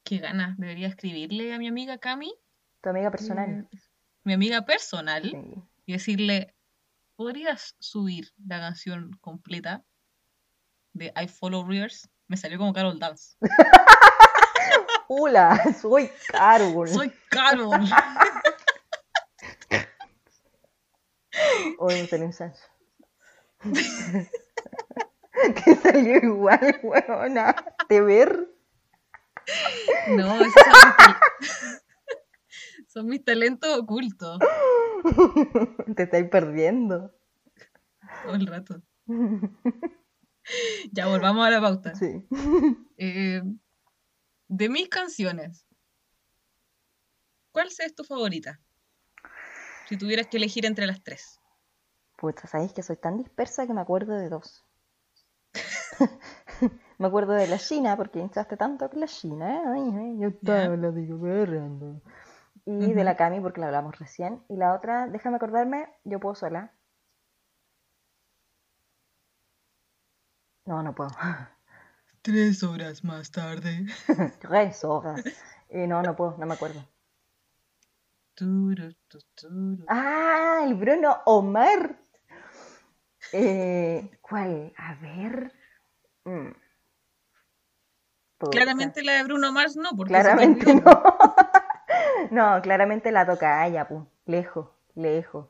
Qué 0.05 0.19
ganas. 0.19 0.57
Debería 0.59 0.89
escribirle 0.89 1.55
a 1.55 1.59
mi 1.59 1.69
amiga 1.69 1.99
Cami, 1.99 2.35
Tu 2.83 2.89
amiga 2.91 3.11
personal. 3.11 3.69
eh, 3.73 3.79
mi 4.25 4.33
amiga 4.35 4.63
personal, 4.65 5.23
Sí. 5.23 5.55
y 5.87 5.93
decirle, 5.93 6.55
¿podrías 7.17 7.77
subir 7.79 8.33
la 8.47 8.59
canción 8.61 9.11
completa 9.21 9.85
de 10.93 11.13
I 11.17 11.29
Follow 11.29 11.65
Rivers? 11.67 12.11
Me 12.27 12.37
salió 12.37 12.59
como 12.59 12.73
Carol 12.73 12.99
Dance. 12.99 13.37
Hola, 15.09 15.59
soy 15.81 16.11
Carol. 16.31 16.89
Soy 16.89 17.13
Carol. 17.31 17.81
Tenía 22.11 22.27
un 22.27 22.33
chancho. 22.33 22.63
Te 25.65 25.77
salió 25.77 26.17
igual, 26.17 26.81
weona. 26.83 27.55
¿Te 27.89 28.01
ver? 28.01 28.49
No, 30.09 30.41
esos 30.41 30.53
son 30.53 30.95
mis, 31.07 31.17
son 32.89 33.07
mis 33.07 33.25
talentos 33.25 33.79
ocultos 33.79 34.39
Te 35.97 36.03
estáis 36.03 36.29
perdiendo. 36.29 37.15
todo 38.25 38.35
el 38.35 38.47
rato. 38.47 38.83
Ya 40.93 41.07
volvamos 41.07 41.47
a 41.47 41.51
la 41.51 41.61
pauta. 41.61 41.95
Sí. 41.95 42.27
Eh, 42.97 43.43
de 44.49 44.69
mis 44.69 44.89
canciones, 44.89 45.67
¿cuál 47.53 47.69
es 47.69 47.95
tu 47.95 48.03
favorita? 48.05 48.61
Si 49.89 49.97
tuvieras 49.97 50.27
que 50.27 50.37
elegir 50.37 50.67
entre 50.67 50.87
las 50.87 51.03
tres. 51.03 51.38
Pucha, 52.19 52.49
sabéis 52.49 52.73
que 52.73 52.83
soy 52.83 52.97
tan 52.97 53.17
dispersa 53.17 53.65
que 53.65 53.73
me 53.73 53.81
acuerdo 53.81 54.15
de 54.15 54.29
dos. 54.29 54.67
me 56.99 57.07
acuerdo 57.07 57.35
de 57.35 57.47
la 57.47 57.59
China, 57.59 57.97
porque 57.97 58.19
hinchaste 58.19 58.57
tanto 58.57 58.91
con 58.91 58.99
la 58.99 59.07
China, 59.07 59.55
¿eh? 59.55 59.63
Ay, 59.69 59.95
ay, 59.97 60.19
yo 60.19 60.29
estaba 60.29 60.77
la 60.77 60.91
digo 60.91 61.17
berreando. 61.21 62.03
Y 62.67 62.93
de 62.93 63.05
la 63.05 63.17
Cami, 63.17 63.41
porque 63.41 63.61
la 63.61 63.69
hablamos 63.69 63.97
recién. 64.01 64.43
Y 64.49 64.57
la 64.57 64.75
otra, 64.75 65.07
déjame 65.07 65.37
acordarme, 65.37 65.89
yo 66.03 66.19
puedo 66.19 66.35
sola. 66.35 66.73
No, 70.67 70.83
no 70.83 70.93
puedo. 70.97 71.11
Tres 72.23 72.65
horas 72.65 73.05
más 73.05 73.31
tarde. 73.31 73.87
Tres 74.41 74.85
horas. 74.85 75.23
Y 75.71 75.87
no, 75.87 76.03
no 76.03 76.17
puedo, 76.17 76.37
no 76.37 76.47
me 76.47 76.55
acuerdo. 76.55 76.85
Turu, 78.35 78.93
tu, 79.07 79.19
turu. 79.37 79.85
Ah, 79.87 80.63
el 80.65 80.75
Bruno 80.75 81.19
Omar. 81.27 82.08
Eh, 83.33 84.11
¿Cuál? 84.21 84.73
A 84.77 84.95
ver. 84.95 85.53
Mm. 86.25 86.51
Claramente 88.51 89.03
la 89.03 89.13
de 89.15 89.25
Bruno 89.25 89.53
Mars 89.53 89.77
no, 89.77 89.91
porque 89.97 90.13
Claramente 90.13 90.75
no. 90.75 91.03
No, 92.31 92.61
claramente 92.63 93.11
la 93.11 93.27
toca 93.27 93.67
ella, 93.67 93.87
pu. 93.89 94.07
Lejos, 94.27 94.69
lejos. 94.95 95.47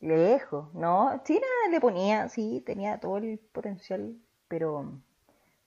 Lejos, 0.00 0.72
¿no? 0.74 1.22
China 1.24 1.46
le 1.70 1.80
ponía, 1.80 2.28
sí, 2.28 2.62
tenía 2.64 3.00
todo 3.00 3.16
el 3.18 3.38
potencial, 3.38 4.16
pero 4.48 4.92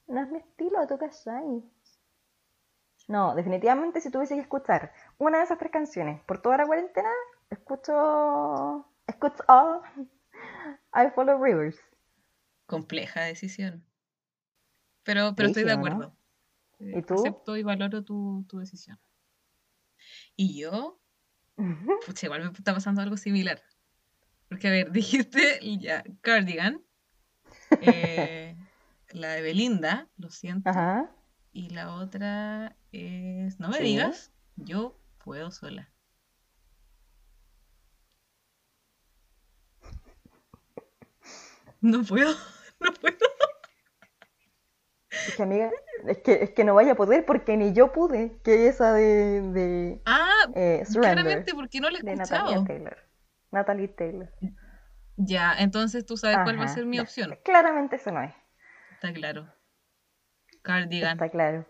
no 0.07 0.21
es 0.21 0.29
mi 0.29 0.37
estilo 0.37 0.79
de 0.79 0.87
tocar 0.87 1.09
Shai. 1.09 1.63
No, 3.07 3.35
definitivamente 3.35 4.01
si 4.01 4.11
tuviese 4.11 4.35
que 4.35 4.41
escuchar 4.41 4.91
una 5.17 5.39
de 5.39 5.45
esas 5.45 5.57
tres 5.57 5.71
canciones 5.71 6.21
por 6.23 6.41
toda 6.41 6.57
la 6.57 6.65
cuarentena, 6.67 7.09
escucho, 7.49 8.85
escucho 9.07 9.43
all 9.47 9.81
I 10.97 11.11
Follow 11.13 11.37
Rivers. 11.41 11.77
Compleja 12.65 13.21
decisión. 13.21 13.85
Pero, 15.03 15.35
pero 15.35 15.47
estoy 15.49 15.63
de 15.63 15.75
Brígido, 15.75 15.89
¿no? 15.89 15.95
acuerdo. 16.05 16.17
Eh, 16.79 16.99
¿Y 16.99 17.01
tú? 17.03 17.13
Acepto 17.13 17.55
y 17.55 17.63
valoro 17.63 18.03
tu, 18.03 18.45
tu 18.49 18.57
decisión. 18.59 18.99
Y 20.35 20.59
yo, 20.59 20.99
pues 22.05 22.23
igual 22.23 22.43
me 22.43 22.51
está 22.51 22.73
pasando 22.73 23.01
algo 23.01 23.15
similar. 23.17 23.61
Porque, 24.49 24.67
a 24.67 24.71
ver, 24.71 24.91
dijiste 24.91 25.59
ya 25.79 26.03
Cardigan, 26.21 26.81
eh, 27.81 28.55
la 29.11 29.29
de 29.33 29.41
Belinda, 29.41 30.09
lo 30.17 30.29
siento, 30.29 30.69
Ajá. 30.69 31.09
y 31.53 31.69
la 31.69 31.93
otra 31.93 32.75
es, 32.91 33.59
no 33.59 33.69
me 33.69 33.77
Sí. 33.77 33.83
digas, 33.83 34.31
yo 34.55 34.99
puedo 35.23 35.51
sola. 35.51 35.89
No 41.81 42.03
puedo, 42.03 42.33
no 42.79 42.93
puedo. 42.93 43.17
Es 45.09 45.35
que 45.35 45.43
amiga, 45.43 45.71
es 46.05 46.17
que, 46.19 46.43
es 46.43 46.51
que 46.51 46.63
no 46.63 46.75
vaya 46.75 46.91
a 46.91 46.95
poder 46.95 47.25
porque 47.25 47.57
ni 47.57 47.73
yo 47.73 47.91
pude, 47.91 48.39
que 48.43 48.67
esa 48.67 48.93
de, 48.93 49.41
de 49.41 50.01
Ah, 50.05 50.29
eh, 50.55 50.83
claramente 50.93 51.53
porque 51.53 51.79
no 51.79 51.89
la 51.89 51.99
he 51.99 52.01
escuchado. 52.01 52.45
Natalia 52.51 52.65
Taylor. 52.65 52.97
Natalie 53.51 53.87
Taylor. 53.87 54.31
Ya, 55.15 55.55
entonces 55.57 56.05
tú 56.05 56.17
sabes 56.17 56.37
cuál 56.43 56.59
va 56.59 56.65
a 56.65 56.67
ser 56.67 56.85
mi 56.85 56.97
ya. 56.97 57.03
opción. 57.03 57.37
Claramente 57.43 57.95
eso 57.95 58.11
no 58.11 58.21
es, 58.21 58.33
Está 58.93 59.13
claro. 59.13 59.51
Cardigan. 60.61 61.13
está 61.13 61.29
claro. 61.29 61.65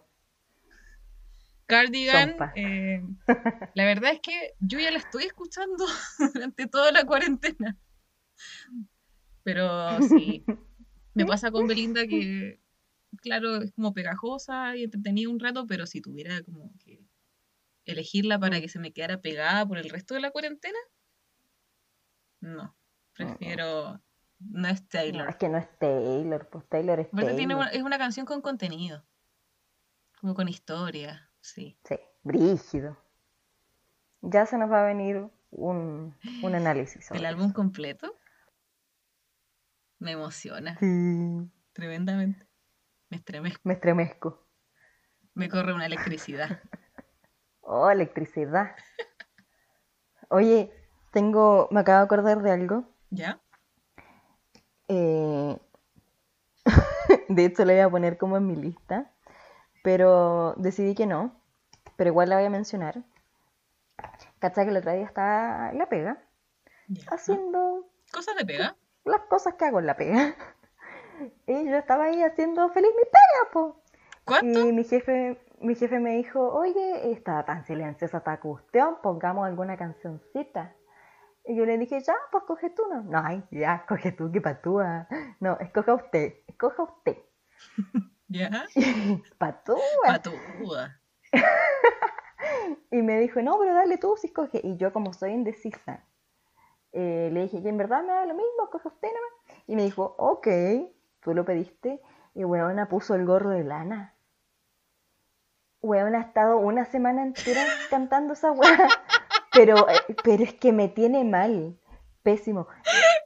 Cardigan, 1.67 2.35
eh, 2.55 3.03
la 3.73 3.85
verdad 3.85 4.13
es 4.13 4.21
que 4.21 4.53
yo 4.59 4.79
ya 4.79 4.89
la 4.89 4.97
estoy 4.99 5.23
escuchando 5.25 5.85
durante 6.33 6.67
toda 6.67 6.91
la 6.91 7.05
cuarentena. 7.05 7.77
Pero 9.47 10.01
sí, 10.01 10.43
me 11.13 11.25
pasa 11.25 11.51
con 11.51 11.67
Belinda 11.67 12.05
que, 12.05 12.59
claro, 13.21 13.61
es 13.61 13.71
como 13.71 13.93
pegajosa 13.93 14.75
y 14.75 14.83
entretenida 14.83 15.29
un 15.29 15.39
rato, 15.39 15.65
pero 15.65 15.85
si 15.85 16.01
tuviera 16.01 16.43
como 16.43 16.73
que 16.79 16.99
elegirla 17.85 18.37
para 18.39 18.59
que 18.59 18.67
se 18.67 18.77
me 18.77 18.91
quedara 18.91 19.21
pegada 19.21 19.65
por 19.65 19.77
el 19.77 19.89
resto 19.89 20.15
de 20.15 20.19
la 20.19 20.31
cuarentena, 20.31 20.77
no. 22.41 22.75
Prefiero. 23.13 24.01
No 24.39 24.67
es 24.67 24.81
No, 24.81 24.87
Taylor. 24.89 25.29
es 25.29 25.35
que 25.37 25.47
no 25.47 25.57
es 25.59 25.79
Taylor, 25.79 26.49
pues 26.49 26.67
Taylor 26.67 26.99
es 26.99 27.09
tiene 27.11 27.25
Taylor. 27.33 27.55
una- 27.55 27.69
es 27.69 27.83
una 27.83 27.97
canción 27.97 28.25
con 28.25 28.41
contenido. 28.41 29.05
Como 30.19 30.33
con 30.35 30.49
historia, 30.49 31.31
sí. 31.39 31.79
Sí, 31.85 31.95
brígido. 32.23 32.97
Ya 34.19 34.45
se 34.45 34.57
nos 34.57 34.69
va 34.69 34.83
a 34.83 34.87
venir 34.87 35.25
un, 35.51 36.13
un 36.43 36.53
análisis 36.55 37.05
sobre 37.05 37.19
El 37.21 37.25
álbum 37.27 37.53
completo 37.53 38.13
me 39.99 40.11
emociona. 40.11 40.77
Sí, 40.79 41.49
tremendamente. 41.73 42.45
Me 43.09 43.17
estremezco, 43.17 43.61
me 43.63 43.73
estremezco. 43.73 44.47
me 45.33 45.49
corre 45.49 45.73
una 45.73 45.85
electricidad. 45.85 46.61
Oh, 47.69 47.89
electricidad. 47.89 48.77
Oye, 50.29 50.71
tengo, 51.11 51.67
me 51.69 51.81
acabo 51.81 51.97
de 51.99 52.05
acordar 52.05 52.41
de 52.41 52.51
algo. 52.51 52.85
¿Ya? 53.09 53.41
Eh, 54.87 55.57
de 57.27 57.45
hecho, 57.45 57.65
la 57.65 57.73
iba 57.73 57.83
a 57.83 57.89
poner 57.89 58.17
como 58.17 58.37
en 58.37 58.47
mi 58.47 58.55
lista, 58.55 59.11
pero 59.83 60.53
decidí 60.55 60.95
que 60.95 61.05
no. 61.05 61.41
Pero 61.97 62.11
igual 62.11 62.29
la 62.29 62.37
voy 62.37 62.45
a 62.45 62.49
mencionar. 62.49 63.03
¿Cachai 64.39 64.63
que 64.63 64.71
el 64.71 64.77
otro 64.77 64.93
día 64.93 65.03
estaba 65.03 65.71
en 65.71 65.77
la 65.79 65.89
pega, 65.89 66.23
ya. 66.87 67.03
haciendo 67.11 67.89
Cosas 68.13 68.35
de 68.37 68.45
pega. 68.45 68.77
Las 69.07 69.21
cosas 69.21 69.55
que 69.55 69.65
hago 69.65 69.79
en 69.79 69.87
la 69.87 69.97
pega? 69.97 70.35
Y 71.47 71.65
yo 71.65 71.75
estaba 71.77 72.03
ahí 72.03 72.21
haciendo 72.21 72.69
feliz 72.69 72.91
mi 72.95 73.03
pega, 73.03 73.51
po. 73.51 73.81
¿Cuánto? 74.23 74.67
Y 74.67 74.71
mi 74.71 74.83
jefe, 74.83 75.41
mi 75.59 75.73
jefe 75.73 75.99
me 75.99 76.17
dijo, 76.17 76.53
oye, 76.53 77.11
está 77.11 77.43
tan 77.43 77.65
silenciosa 77.65 78.19
esta 78.19 78.39
cuestión, 78.39 78.97
pongamos 79.01 79.47
alguna 79.47 79.77
cancioncita. 79.77 80.75
Y 81.43 81.55
yo 81.55 81.65
le 81.65 81.77
dije, 81.79 82.01
ya, 82.01 82.13
pues 82.31 82.43
coge 82.43 82.69
tú, 82.69 82.83
no. 82.87 83.01
No, 83.01 83.19
ay, 83.23 83.43
ya, 83.49 83.83
coge 83.87 84.11
tú, 84.11 84.31
que 84.31 84.41
patúa. 84.41 85.07
No, 85.39 85.57
escoja 85.59 85.95
usted, 85.95 86.35
escoja 86.45 86.83
usted. 86.83 87.17
¿Ya? 88.27 88.65
Patúa. 89.39 89.79
Patuda. 90.05 91.01
Y 92.91 93.01
me 93.01 93.19
dijo, 93.19 93.41
no, 93.41 93.57
pero 93.59 93.73
dale 93.73 93.97
tú 93.97 94.15
si 94.17 94.27
escoge. 94.27 94.61
Y 94.63 94.77
yo, 94.77 94.93
como 94.93 95.13
soy 95.13 95.31
indecisa, 95.31 96.03
eh, 96.93 97.29
le 97.31 97.43
dije, 97.43 97.61
que 97.61 97.69
en 97.69 97.77
verdad 97.77 98.03
me 98.03 98.13
da 98.13 98.25
lo 98.25 98.33
mismo, 98.33 98.69
coge 98.71 98.87
usted 98.87 99.07
nomás. 99.07 99.61
Y 99.67 99.75
me 99.75 99.83
dijo, 99.83 100.15
ok, 100.17 100.47
tú 101.21 101.33
lo 101.33 101.45
pediste. 101.45 102.01
Y 102.33 102.43
weona 102.43 102.87
puso 102.87 103.15
el 103.15 103.25
gorro 103.25 103.49
de 103.49 103.63
lana. 103.63 104.15
Weona 105.81 106.19
ha 106.19 106.21
estado 106.21 106.57
una 106.57 106.85
semana 106.85 107.23
entera 107.23 107.61
cantando 107.89 108.33
esa 108.33 108.51
weá. 108.51 108.87
Pero, 109.53 109.89
eh, 109.89 110.15
pero 110.23 110.43
es 110.43 110.53
que 110.53 110.71
me 110.71 110.87
tiene 110.87 111.23
mal. 111.23 111.77
Pésimo. 112.23 112.67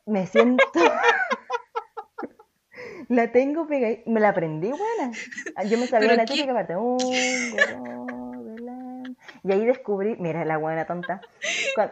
Me 0.05 0.27
siento. 0.27 0.63
La 3.09 3.31
tengo 3.31 3.67
pegada. 3.67 3.97
Me 4.05 4.21
la 4.21 4.29
aprendí, 4.29 4.69
buena. 4.69 5.11
Yo 5.69 5.77
me 5.77 5.87
sabía 5.87 6.09
¿Pero 6.09 6.21
la 6.21 6.25
típica 6.25 6.53
parte. 6.53 6.77
Un 6.77 6.97
gorro 6.97 7.09
de 7.09 7.65
lana. 7.65 8.20
Y 9.43 9.51
ahí 9.51 9.65
descubrí, 9.65 10.15
mira 10.19 10.45
la 10.45 10.57
buena 10.57 10.85
tonta, 10.85 11.19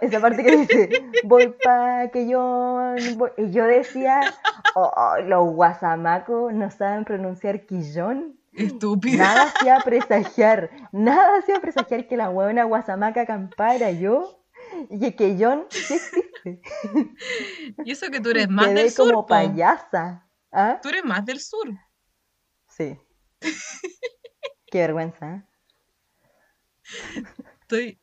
esa 0.01 0.19
parte 0.19 0.43
que 0.43 0.55
dice, 0.57 0.89
voy 1.23 1.55
pa' 1.63 2.09
que 2.13 2.27
yo, 2.27 2.93
voy-". 3.17 3.31
y 3.38 3.51
yo 3.51 3.65
decía, 3.65 4.21
"Oh, 4.75 4.91
oh, 4.95 5.17
los 5.21 5.53
guasamacos 5.55 6.53
no 6.53 6.69
saben 6.69 7.05
pronunciar 7.05 7.65
quillón. 7.65 8.35
Estúpida. 8.53 9.17
Nada 9.23 9.43
hacía 9.43 9.79
presagiar, 9.83 10.69
nada 10.91 11.38
hacía 11.39 11.59
presagiar 11.59 12.07
que 12.07 12.17
la 12.17 12.29
buena 12.29 12.65
guasamaca 12.65 13.21
acampara 13.21 13.91
yo 13.91 14.43
y 14.89 14.99
que 14.99 15.15
quillón 15.15 15.65
sí 15.69 15.93
existe. 15.95 16.62
Y 17.85 17.91
eso 17.91 18.09
que 18.12 18.19
tú 18.19 18.29
eres 18.29 18.49
más 18.49 18.67
Quedé 18.67 18.83
del 18.83 18.91
sur. 18.91 19.09
como 19.09 19.21
po. 19.23 19.27
payasa. 19.27 20.27
¿Ah? 20.51 20.79
Tú 20.81 20.89
eres 20.89 21.03
más 21.03 21.25
del 21.25 21.39
sur. 21.39 21.67
Sí. 22.67 22.97
Qué 24.71 24.79
vergüenza, 24.79 25.35
¿eh? 25.35 25.43
Estoy. 27.69 27.99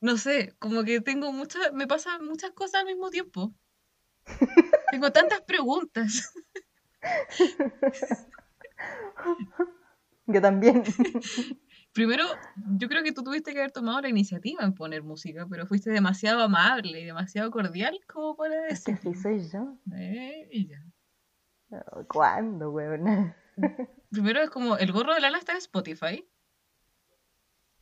No 0.00 0.16
sé, 0.16 0.54
como 0.58 0.82
que 0.82 1.02
tengo 1.02 1.30
muchas. 1.30 1.74
Me 1.74 1.86
pasan 1.86 2.24
muchas 2.24 2.52
cosas 2.52 2.80
al 2.80 2.86
mismo 2.86 3.10
tiempo. 3.10 3.52
Tengo 4.90 5.12
tantas 5.12 5.42
preguntas. 5.42 6.32
Yo 10.26 10.40
también. 10.40 10.84
Primero, 11.92 12.24
yo 12.78 12.88
creo 12.88 13.02
que 13.02 13.10
tú 13.10 13.24
tuviste 13.24 13.52
que 13.52 13.58
haber 13.58 13.72
tomado 13.72 14.00
la 14.00 14.08
iniciativa 14.08 14.62
en 14.64 14.74
poner 14.74 15.02
música, 15.02 15.44
pero 15.50 15.66
fuiste 15.66 15.90
demasiado 15.90 16.40
amable 16.40 17.00
y 17.00 17.04
demasiado 17.04 17.50
cordial 17.50 17.98
como 18.06 18.36
para 18.36 18.68
Es 18.68 18.84
que 18.84 18.92
decir. 18.92 19.14
sí 19.14 19.20
soy 19.20 19.48
yo. 19.50 19.76
Eh, 19.96 20.48
y 20.52 20.68
ya. 20.68 20.84
¿Cuándo, 22.08 22.70
weón? 22.70 23.34
Primero 24.10 24.40
es 24.40 24.50
como, 24.50 24.76
¿el 24.76 24.92
gorro 24.92 25.14
de 25.14 25.20
lana 25.20 25.38
está 25.38 25.50
en 25.52 25.58
Spotify? 25.58 26.24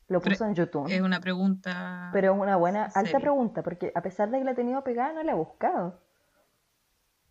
Lo 0.08 0.20
puso 0.22 0.46
en 0.46 0.54
YouTube. 0.54 0.88
Es 0.90 1.00
una 1.02 1.20
pregunta. 1.20 2.10
Pero 2.12 2.32
es 2.34 2.40
una 2.40 2.56
buena, 2.56 2.86
alta 2.94 3.20
pregunta, 3.20 3.62
porque 3.62 3.92
a 3.94 4.00
pesar 4.02 4.30
de 4.30 4.38
que 4.38 4.44
la 4.44 4.52
he 4.52 4.54
tenido 4.54 4.82
pegada, 4.82 5.12
no 5.12 5.22
la 5.22 5.32
he 5.32 5.34
buscado. 5.34 6.00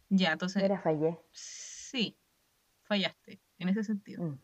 Ya, 0.09 0.33
entonces. 0.33 0.61
Mira, 0.61 0.79
fallé. 0.79 1.19
Sí, 1.31 2.17
fallaste 2.83 3.41
en 3.57 3.69
ese 3.69 3.83
sentido. 3.83 4.23
Mm. 4.23 4.39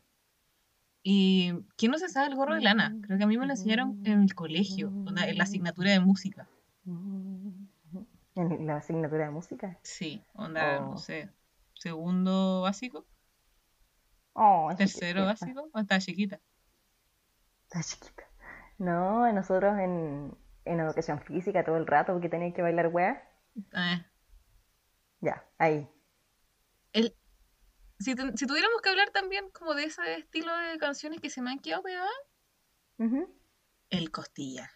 ¿Y 1.03 1.53
quién 1.77 1.91
no 1.91 1.97
se 1.97 2.09
sabe 2.09 2.27
el 2.27 2.35
gorro 2.35 2.55
de 2.55 2.61
lana? 2.61 2.95
Creo 3.03 3.17
que 3.17 3.23
a 3.23 3.27
mí 3.27 3.37
me 3.37 3.45
lo 3.45 3.51
enseñaron 3.51 4.01
en 4.05 4.21
el 4.23 4.33
colegio, 4.35 4.87
en 4.87 5.37
la 5.37 5.43
asignatura 5.43 5.91
de 5.91 5.99
música. 5.99 6.47
En 8.35 8.65
la 8.65 8.77
asignatura 8.77 9.25
de 9.25 9.31
música. 9.31 9.77
Sí, 9.83 10.23
onda, 10.33 10.79
no 10.79 10.91
Oh. 10.93 10.97
sé, 10.97 11.29
segundo 11.73 12.61
básico, 12.61 13.05
Oh, 14.33 14.71
tercero 14.75 15.25
básico, 15.25 15.69
o 15.71 15.79
estaba 15.79 15.99
chiquita. 15.99 16.39
Está 17.79 17.83
chiquita. 17.83 18.23
No, 18.77 19.31
nosotros 19.33 19.77
en, 19.79 20.37
en 20.65 20.79
educación 20.79 21.19
física 21.21 21.63
todo 21.63 21.77
el 21.77 21.87
rato 21.87 22.13
porque 22.13 22.29
tenéis 22.29 22.53
que 22.53 22.61
bailar 22.61 22.87
weá. 22.87 23.23
Ah, 23.73 24.05
Ya, 25.21 25.45
ahí. 25.57 25.87
el, 26.93 27.15
si, 27.99 28.15
tu- 28.15 28.35
si 28.35 28.45
tuviéramos 28.45 28.81
que 28.81 28.89
hablar 28.89 29.09
también 29.11 29.49
como 29.51 29.73
de 29.73 29.85
ese 29.85 30.15
estilo 30.15 30.55
de 30.57 30.77
canciones 30.77 31.19
que 31.21 31.29
se 31.29 31.41
me 31.41 31.51
han 31.51 31.59
quedado 31.59 31.83
pegadas, 31.83 32.11
el 33.89 34.11
costillar. 34.11 34.69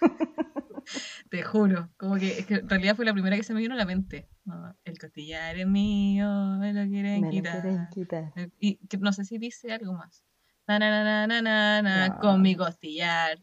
Te 1.30 1.42
juro, 1.42 1.90
como 1.96 2.16
que, 2.16 2.38
es 2.40 2.46
que 2.46 2.54
en 2.56 2.68
realidad 2.68 2.96
fue 2.96 3.04
la 3.04 3.12
primera 3.12 3.36
que 3.36 3.42
se 3.42 3.54
me 3.54 3.60
vino 3.60 3.74
a 3.74 3.78
la 3.78 3.84
mente. 3.84 4.28
No, 4.44 4.74
el 4.84 4.98
costillar 4.98 5.56
es 5.56 5.66
mío, 5.66 6.26
me 6.58 6.72
lo 6.72 6.88
quieren 6.90 7.20
Me 7.20 7.26
lo 7.28 7.30
quitar. 7.32 7.60
quieren 7.62 7.88
quitar. 7.90 8.32
Y 8.58 8.76
que 8.88 8.96
no 8.98 9.12
sé 9.12 9.24
si 9.24 9.38
dice 9.38 9.72
algo 9.72 9.92
más. 9.92 10.24
Na, 10.66 10.78
na, 10.78 11.04
na, 11.04 11.26
na, 11.26 11.42
na, 11.42 11.82
na, 11.82 12.08
No. 12.08 12.18
con 12.20 12.42
mi 12.42 12.54
costillar. 12.56 13.38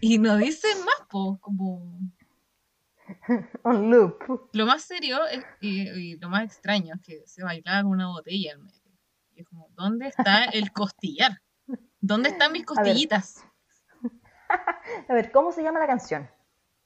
Y 0.00 0.18
no 0.18 0.36
dice 0.36 0.68
más, 0.84 1.06
po, 1.08 1.38
como 1.40 1.98
On 3.64 3.90
loop. 3.90 4.48
lo 4.52 4.66
más 4.66 4.82
serio 4.84 5.26
es- 5.26 5.44
y, 5.60 5.88
y 5.88 6.16
lo 6.16 6.28
más 6.28 6.44
extraño 6.44 6.94
es 6.94 7.00
que 7.02 7.26
se 7.26 7.42
bailaba 7.44 7.82
con 7.82 7.92
una 7.92 8.08
botella 8.08 8.52
en 8.52 8.64
medio. 8.64 8.80
Y 9.34 9.40
es 9.40 9.46
como, 9.48 9.68
¿dónde 9.70 10.08
está 10.08 10.44
el 10.44 10.72
costillar? 10.72 11.40
¿Dónde 12.00 12.30
están 12.30 12.52
mis 12.52 12.62
A 12.62 12.64
ver. 12.72 12.76
costillitas? 12.84 13.44
A 15.08 15.12
ver, 15.12 15.30
¿cómo 15.30 15.52
se 15.52 15.62
llama 15.62 15.78
la 15.78 15.86
canción? 15.86 16.28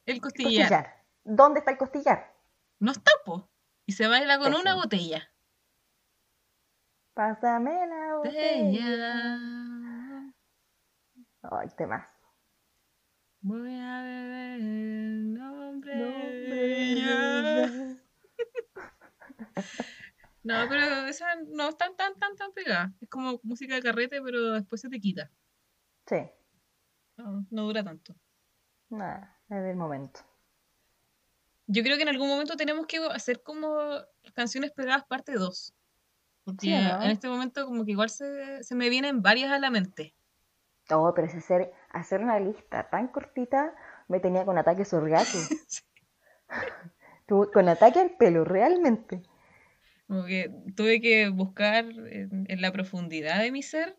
El 0.06 0.20
costillar. 0.20 0.68
Costillar. 0.68 1.04
¿Dónde 1.24 1.60
está 1.60 1.70
el 1.70 1.78
costillar? 1.78 2.34
No 2.80 2.92
está, 2.92 3.10
po. 3.24 3.48
Y 3.86 3.92
se 3.92 4.06
baila 4.08 4.38
con 4.38 4.54
una 4.54 4.74
botella. 4.74 5.30
Pásame 7.14 7.86
la 7.86 8.16
botella. 8.16 9.38
Ay, 11.42 11.68
temas. 11.76 12.08
Voy 13.40 13.74
a 13.78 14.02
beber 14.02 14.60
el 14.60 15.34
nombre 15.34 15.94
Nombre 15.96 16.56
de 16.56 16.92
ella. 16.92 17.70
No, 20.42 20.68
pero 20.68 21.06
esa 21.06 21.36
no 21.46 21.70
es 21.70 21.78
tan, 21.78 21.96
tan, 21.96 22.18
tan, 22.18 22.36
tan 22.36 22.52
pegada. 22.52 22.92
Es 23.00 23.08
como 23.08 23.40
música 23.44 23.76
de 23.76 23.80
carrete, 23.82 24.20
pero 24.20 24.50
después 24.52 24.78
se 24.78 24.90
te 24.90 25.00
quita. 25.00 25.30
Sí, 26.06 26.16
No, 27.16 27.46
no 27.50 27.62
dura 27.62 27.82
tanto. 27.82 28.14
nada, 28.90 29.40
es 29.48 29.62
del 29.62 29.76
momento. 29.76 30.20
Yo 31.66 31.82
creo 31.82 31.96
que 31.96 32.02
en 32.02 32.10
algún 32.10 32.28
momento 32.28 32.56
tenemos 32.58 32.86
que 32.86 32.98
hacer 33.06 33.42
como 33.42 33.78
canciones 34.34 34.70
pegadas 34.72 35.04
parte 35.06 35.32
2. 35.32 35.72
Porque 36.44 36.66
Sí, 36.66 36.72
¿no? 36.74 37.02
en 37.02 37.10
este 37.10 37.28
momento 37.28 37.64
como 37.66 37.84
que 37.84 37.92
igual 37.92 38.10
se, 38.10 38.62
se 38.62 38.74
me 38.74 38.88
vienen 38.90 39.22
varias 39.22 39.50
a 39.50 39.58
la 39.58 39.70
mente. 39.70 40.14
Oh, 40.90 41.12
pero 41.14 41.26
es 41.26 41.34
hacer, 41.34 41.72
hacer 41.90 42.20
una 42.20 42.38
lista 42.38 42.90
tan 42.90 43.08
cortita 43.08 43.74
me 44.08 44.20
tenía 44.20 44.44
con 44.44 44.58
ataques 44.58 44.92
orgasmos. 44.92 45.48
Tuve- 47.26 47.50
Con 47.52 47.68
ataque 47.68 48.00
al 48.00 48.10
pelo, 48.16 48.44
realmente. 48.44 49.22
Como 50.06 50.26
que 50.26 50.50
tuve 50.76 51.00
que 51.00 51.30
buscar 51.30 51.86
en, 51.86 52.44
en 52.48 52.60
la 52.60 52.70
profundidad 52.72 53.40
de 53.40 53.50
mi 53.50 53.62
ser 53.62 53.98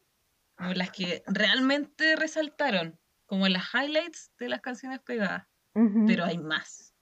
como 0.55 0.73
las 0.73 0.91
que 0.91 1.23
realmente 1.25 2.15
resaltaron, 2.15 2.99
como 3.25 3.47
las 3.47 3.63
highlights 3.73 4.31
de 4.37 4.47
las 4.49 4.61
canciones 4.61 4.99
pegadas. 4.99 5.47
Pero 6.07 6.23
hay 6.23 6.37
más, 6.37 6.95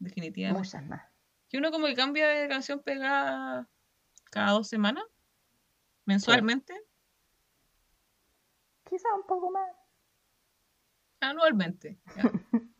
definitivamente. 0.00 0.66
Muchas 0.66 0.84
más. 0.86 1.02
Que 1.48 1.58
uno 1.58 1.70
como 1.70 1.86
que 1.86 1.94
cambia 1.94 2.26
de 2.26 2.48
canción 2.48 2.82
pegada 2.82 3.68
cada 4.30 4.52
dos 4.52 4.68
semanas, 4.68 5.04
mensualmente, 6.04 6.74
Quizá 8.84 9.14
un 9.14 9.26
poco 9.26 9.50
más. 9.50 9.70
anualmente. 11.20 11.98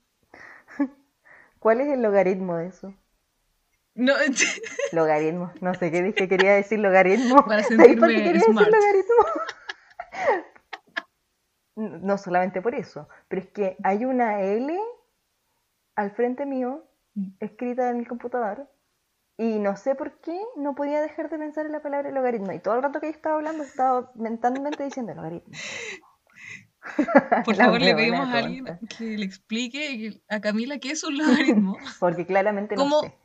¿Cuál 1.58 1.80
es 1.82 1.88
el 1.88 2.02
logaritmo 2.02 2.56
de 2.56 2.68
eso? 2.68 2.94
No, 3.94 4.14
Logaritmo. 4.92 5.52
No 5.60 5.74
sé 5.74 5.90
qué 5.90 6.02
dije, 6.02 6.28
quería 6.28 6.54
decir 6.54 6.78
logaritmo. 6.78 7.44
Para 7.44 7.62
¿Sabéis 7.64 7.98
por 7.98 8.08
qué 8.08 8.14
sentirme 8.14 8.24
quería 8.24 8.40
smart. 8.42 8.68
decir 8.68 8.74
logaritmo? 8.80 9.14
No 11.76 12.18
solamente 12.18 12.60
por 12.62 12.74
eso, 12.74 13.08
pero 13.28 13.42
es 13.42 13.48
que 13.48 13.76
hay 13.84 14.04
una 14.04 14.40
L 14.42 14.76
al 15.94 16.10
frente 16.12 16.44
mío, 16.46 16.84
escrita 17.40 17.90
en 17.90 17.98
el 17.98 18.08
computador, 18.08 18.68
y 19.38 19.58
no 19.60 19.76
sé 19.76 19.94
por 19.94 20.20
qué 20.20 20.38
no 20.56 20.74
podía 20.74 21.00
dejar 21.00 21.30
de 21.30 21.38
pensar 21.38 21.64
en 21.64 21.72
la 21.72 21.80
palabra 21.80 22.10
logaritmo. 22.10 22.52
Y 22.52 22.58
todo 22.60 22.74
el 22.74 22.82
rato 22.82 23.00
que 23.00 23.06
yo 23.06 23.12
estaba 23.12 23.36
hablando, 23.36 23.62
estaba 23.62 24.10
mentalmente 24.16 24.82
diciendo 24.82 25.14
logaritmo. 25.14 25.52
por 27.44 27.54
favor, 27.54 27.80
le 27.80 27.94
pedimos 27.94 28.28
a 28.28 28.38
alguien 28.38 28.64
tonta. 28.66 28.86
que 28.96 29.04
le 29.16 29.24
explique 29.24 30.20
a 30.28 30.40
Camila 30.40 30.78
qué 30.78 30.90
es 30.90 31.04
un 31.04 31.18
logaritmo, 31.18 31.76
Porque 32.00 32.26
claramente 32.26 32.76
no 32.76 32.82
¿Cómo? 32.82 33.00
sé. 33.02 33.16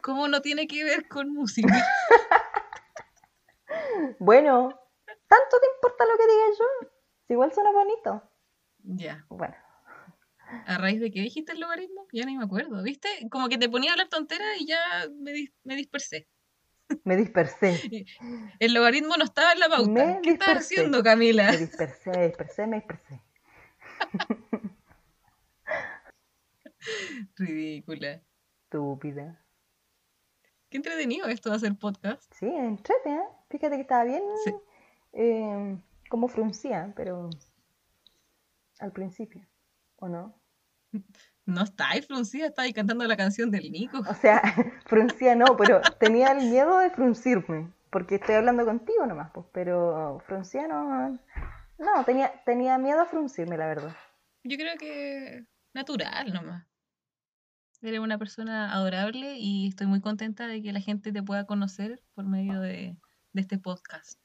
cómo 0.00 0.28
no 0.28 0.40
tiene 0.42 0.66
que 0.68 0.84
ver 0.84 1.08
con 1.08 1.32
música. 1.32 1.74
Bueno, 4.18 4.68
¿tanto 5.28 5.56
te 5.60 5.66
importa 5.74 6.04
lo 6.04 6.16
que 6.16 6.26
diga 6.26 6.44
yo? 6.58 6.88
Si 7.26 7.32
igual 7.32 7.52
suena 7.52 7.72
bonito. 7.72 8.22
Ya. 8.84 9.24
Bueno, 9.28 9.54
¿A 10.66 10.78
raíz 10.78 11.00
de 11.00 11.10
qué 11.10 11.20
dijiste 11.20 11.52
el 11.52 11.60
logaritmo? 11.60 12.06
Ya 12.12 12.24
ni 12.26 12.36
me 12.36 12.44
acuerdo, 12.44 12.82
¿viste? 12.82 13.08
Como 13.30 13.48
que 13.48 13.58
te 13.58 13.68
ponía 13.68 13.90
a 13.90 13.94
hablar 13.94 14.08
tontera 14.08 14.44
y 14.58 14.66
ya 14.66 14.78
me, 15.20 15.32
dis- 15.32 15.52
me 15.64 15.76
dispersé. 15.76 16.28
me 17.04 17.16
dispersé. 17.16 17.80
El 18.60 18.74
logaritmo 18.74 19.16
no 19.16 19.24
estaba 19.24 19.52
en 19.52 19.60
la 19.60 19.68
pauta. 19.68 19.90
Me 19.90 20.20
¿Qué 20.22 20.30
estás 20.30 20.58
haciendo, 20.58 21.02
Camila? 21.02 21.50
Me 21.50 21.56
dispersé, 21.58 22.10
me 22.10 22.26
dispersé, 22.26 22.66
me 22.66 22.76
dispersé. 22.76 23.22
Ridícula. 27.36 28.22
Estúpida. 28.64 29.38
Qué 30.68 30.76
entretenido 30.78 31.26
esto 31.28 31.50
de 31.50 31.56
hacer 31.56 31.76
podcast. 31.78 32.32
Sí, 32.34 32.46
entrete, 32.46 33.10
¿eh? 33.10 33.20
Fíjate 33.50 33.76
que 33.76 33.82
estaba 33.82 34.04
bien 34.04 34.22
Sí. 34.44 34.54
eh, 35.12 35.78
como 36.08 36.28
fruncía, 36.28 36.92
pero 36.96 37.28
al 38.80 38.92
principio, 38.92 39.46
¿o 39.96 40.08
no? 40.08 40.40
No 41.44 41.64
está 41.64 41.90
ahí 41.90 42.02
fruncida, 42.02 42.46
está 42.46 42.62
ahí 42.62 42.72
cantando 42.72 43.04
la 43.04 43.16
canción 43.16 43.50
del 43.50 43.72
Nico. 43.72 43.98
O 44.08 44.14
sea, 44.14 44.40
fruncía 44.86 45.34
no, 45.34 45.56
pero 45.56 45.80
tenía 45.98 46.30
el 46.32 46.48
miedo 46.48 46.78
de 46.78 46.90
fruncirme, 46.90 47.68
porque 47.90 48.14
estoy 48.16 48.36
hablando 48.36 48.64
contigo 48.64 49.06
nomás, 49.06 49.30
pues, 49.32 49.46
pero 49.52 50.22
fruncía 50.26 50.68
no, 50.68 51.18
no, 51.78 52.04
tenía, 52.06 52.32
tenía 52.44 52.78
miedo 52.78 53.00
a 53.00 53.06
fruncirme, 53.06 53.56
la 53.56 53.66
verdad. 53.66 53.96
Yo 54.44 54.56
creo 54.56 54.76
que 54.78 55.44
natural 55.74 56.32
nomás. 56.32 56.64
Eres 57.80 57.98
una 57.98 58.18
persona 58.18 58.72
adorable 58.72 59.38
y 59.38 59.66
estoy 59.66 59.88
muy 59.88 60.00
contenta 60.00 60.46
de 60.46 60.62
que 60.62 60.72
la 60.72 60.80
gente 60.80 61.10
te 61.10 61.24
pueda 61.24 61.46
conocer 61.46 62.00
por 62.14 62.24
medio 62.24 62.60
de, 62.60 62.96
de 63.32 63.40
este 63.40 63.58
podcast. 63.58 64.20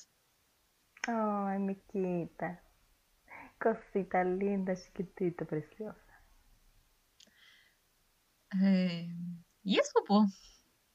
Ay, 1.08 1.58
Miquita, 1.58 2.62
cosita 3.58 4.24
linda, 4.24 4.76
chiquitita, 4.76 5.46
preciosa. 5.46 6.07
Eh, 8.64 9.08
y 9.64 9.80
eso, 9.80 10.04
pues. 10.08 10.30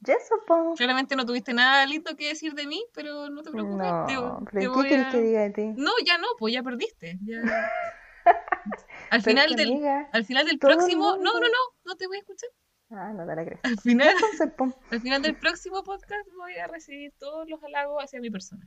Y 0.04 0.10
eso, 0.10 0.34
po. 0.46 0.74
Claramente 0.76 1.14
no 1.14 1.24
tuviste 1.24 1.52
nada 1.54 1.86
lindo 1.86 2.16
que 2.16 2.28
decir 2.28 2.54
de 2.54 2.66
mí, 2.66 2.84
pero 2.94 3.28
no 3.30 3.42
te 3.42 3.50
preocupes. 3.50 3.86
No, 3.86 4.06
te- 4.06 4.14
te 4.14 4.50
pero 4.52 4.72
¿qué 4.72 4.78
voy 4.80 4.94
a- 4.94 5.10
que 5.10 5.20
diga 5.20 5.40
de 5.42 5.50
ti? 5.50 5.72
No, 5.76 5.92
ya 6.04 6.18
no, 6.18 6.26
pues 6.38 6.52
ya 6.54 6.62
perdiste. 6.62 7.18
ya. 7.22 7.40
Al 9.10 9.22
final 9.22 9.54
del, 9.56 9.68
amiga, 9.68 10.08
al 10.12 10.24
final 10.24 10.46
del 10.46 10.58
próximo. 10.58 11.16
No, 11.16 11.32
no, 11.34 11.40
no, 11.40 11.48
no 11.84 11.96
te 11.96 12.06
voy 12.06 12.16
a 12.16 12.20
escuchar. 12.20 12.48
Ah, 12.90 13.12
no 13.12 13.26
te 13.26 13.34
la. 13.34 13.58
Al 13.64 13.78
final, 13.80 14.08
Entonces, 14.14 14.50
po, 14.56 14.72
al 14.90 15.00
final 15.00 15.20
del 15.22 15.34
próximo 15.36 15.82
podcast 15.82 16.28
voy 16.38 16.54
a 16.56 16.66
recibir 16.68 17.12
todos 17.18 17.48
los 17.48 17.62
halagos 17.64 18.02
hacia 18.02 18.20
mi 18.20 18.30
persona. 18.30 18.66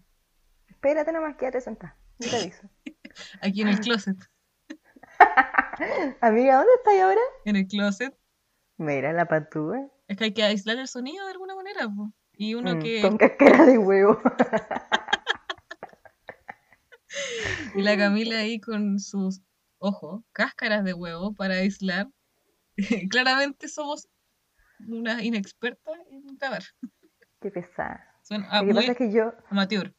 espérate 0.67 1.11
nomás, 1.13 1.36
quédate 1.38 1.61
sentada. 1.61 1.97
Yo 2.19 2.30
te 2.30 2.36
aviso. 2.38 2.69
Aquí 3.41 3.61
en 3.61 3.69
el 3.69 3.80
closet. 3.80 4.17
Amiga, 6.22 6.57
¿dónde 6.57 6.72
estás 6.78 6.93
ahora? 7.01 7.22
En 7.45 7.55
el 7.55 7.67
closet. 7.67 8.15
Mira 8.78 9.13
la 9.13 9.26
patúa. 9.28 9.88
Es 10.07 10.17
que 10.17 10.26
hay 10.26 10.34
que 10.34 10.43
aislar 10.43 10.78
el 10.78 10.88
sonido 10.88 11.26
de 11.26 11.32
alguna 11.32 11.55
manera. 11.55 11.88
po. 11.88 12.11
Y 12.34 12.55
uno 12.55 12.76
Mm, 12.76 12.80
que. 12.80 13.01
Con 13.01 13.17
cáscara 13.17 13.65
de 13.65 13.78
huevo. 13.78 14.19
Y 17.76 17.82
la 17.82 17.97
Camila 17.97 18.39
ahí 18.39 18.59
con 18.59 18.99
sus, 18.99 19.41
ojo, 19.80 20.23
cáscaras 20.32 20.84
de 20.84 20.93
huevo 20.93 21.34
para 21.34 21.55
aislar. 21.55 22.07
Claramente 23.09 23.67
somos 23.67 24.07
una 24.88 25.23
inexperta 25.23 25.91
en 26.09 26.38
grabar. 26.38 26.63
Qué 27.41 27.51
pesada. 27.51 28.05
Son 28.21 28.41
Lo 28.43 28.49
que 28.49 28.65
muy 28.65 28.73
pasa 28.73 28.91
es 28.93 28.97
que 28.97 29.11
yo, 29.11 29.34
amateur. 29.49 29.93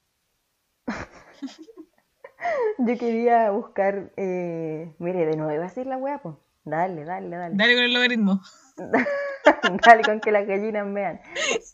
yo 2.79 2.99
quería 2.99 3.51
buscar. 3.51 4.13
Eh... 4.17 4.95
Mire, 4.99 5.27
de 5.27 5.37
nuevo 5.37 5.53
iba 5.53 5.65
a 5.65 5.69
decir 5.69 5.87
la 5.87 5.97
hueá, 5.97 6.19
pues. 6.21 6.35
Dale, 6.67 7.05
dale, 7.05 7.29
dale. 7.37 7.55
Dale 7.57 7.75
con 7.75 7.85
el 7.85 7.95
logaritmo. 7.95 8.41
Dale 9.87 10.03
con 10.03 10.21
que 10.21 10.33
las 10.33 10.47
gallinas 10.47 10.93
vean. 10.93 11.21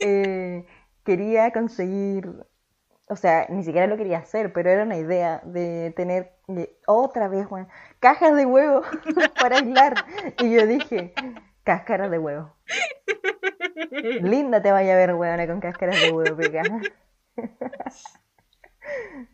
Eh, 0.01 0.67
quería 1.05 1.51
conseguir. 1.51 2.29
O 3.09 3.17
sea, 3.17 3.47
ni 3.49 3.65
siquiera 3.65 3.87
lo 3.87 3.97
quería 3.97 4.19
hacer, 4.19 4.53
pero 4.53 4.71
era 4.71 4.83
una 4.85 4.99
idea 4.99 5.41
de 5.45 5.93
tener 5.97 6.33
de- 6.47 6.79
otra 6.87 7.29
vez, 7.29 7.47
weón, 7.51 7.69
cajas 8.01 8.37
de 8.37 8.45
huevo 8.47 8.83
para 9.41 9.57
aislar. 9.57 9.95
Y 10.39 10.55
yo 10.55 10.67
dije, 10.67 11.15
cáscaras 11.65 12.11
de 12.11 12.19
huevo. 12.19 12.55
Linda 14.23 14.61
te 14.63 14.71
vaya 14.71 14.93
a 14.93 14.97
ver, 14.97 15.15
weona, 15.15 15.47
con 15.47 15.61
cáscaras 15.61 16.01
de 16.01 16.11
huevo 16.13 16.37
pegadas. 16.37 16.83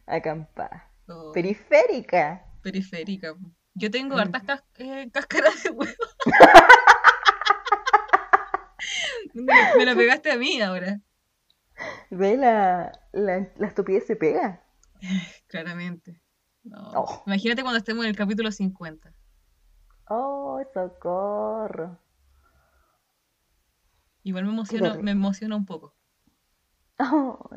Acampada. 0.06 0.90
Oh, 1.08 1.32
Periférica. 1.32 2.44
periférica. 2.62 3.34
Yo 3.78 3.90
tengo 3.90 4.16
Mm. 4.16 4.20
hartas 4.20 4.42
cas- 4.42 4.64
eh, 4.78 5.08
cáscaras 5.12 5.62
de 5.62 5.70
huevo. 5.70 5.92
me, 9.34 9.54
me 9.76 9.84
la 9.84 9.94
pegaste 9.94 10.32
a 10.32 10.36
mí 10.36 10.60
ahora, 10.60 11.00
Ve 12.10 12.36
la, 12.36 12.92
la, 13.12 13.48
la 13.56 13.66
estupidez 13.66 14.06
se 14.06 14.16
pega. 14.16 14.64
claramente. 15.46 16.20
No. 16.64 16.90
Oh. 16.94 17.22
Imagínate 17.26 17.62
cuando 17.62 17.78
estemos 17.78 18.04
en 18.04 18.10
el 18.10 18.16
capítulo 18.16 18.50
50. 18.50 19.12
Oh, 20.10 20.60
socorro. 20.74 21.98
Igual 24.24 24.44
me 24.44 24.50
emociona, 24.52 24.82
terrible. 24.88 25.04
me 25.04 25.10
emociona 25.12 25.56
un 25.56 25.64
poco. 25.66 25.94
Oh, 26.98 27.48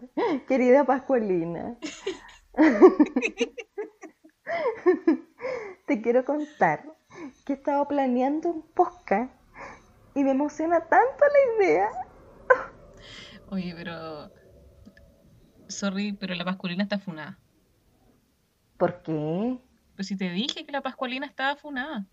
querida 0.47 0.85
Pascualina. 0.85 1.77
Te 5.91 6.01
quiero 6.01 6.23
contar 6.23 6.85
que 7.45 7.51
he 7.51 7.55
estado 7.57 7.85
planeando 7.85 8.47
un 8.47 8.61
podcast 8.61 9.29
y 10.15 10.23
me 10.23 10.31
emociona 10.31 10.79
tanto 10.79 11.17
la 11.19 11.65
idea. 11.65 11.89
Oye, 13.49 13.73
pero. 13.75 14.31
Sorry, 15.67 16.13
pero 16.13 16.33
la 16.35 16.45
Pascualina 16.45 16.83
está 16.83 16.97
funada. 16.97 17.37
¿Por 18.77 19.01
qué? 19.01 19.59
Pero 19.97 20.03
si 20.05 20.15
te 20.15 20.29
dije 20.29 20.65
que 20.65 20.71
la 20.71 20.79
Pascualina 20.79 21.25
estaba 21.25 21.57
funada. 21.57 22.05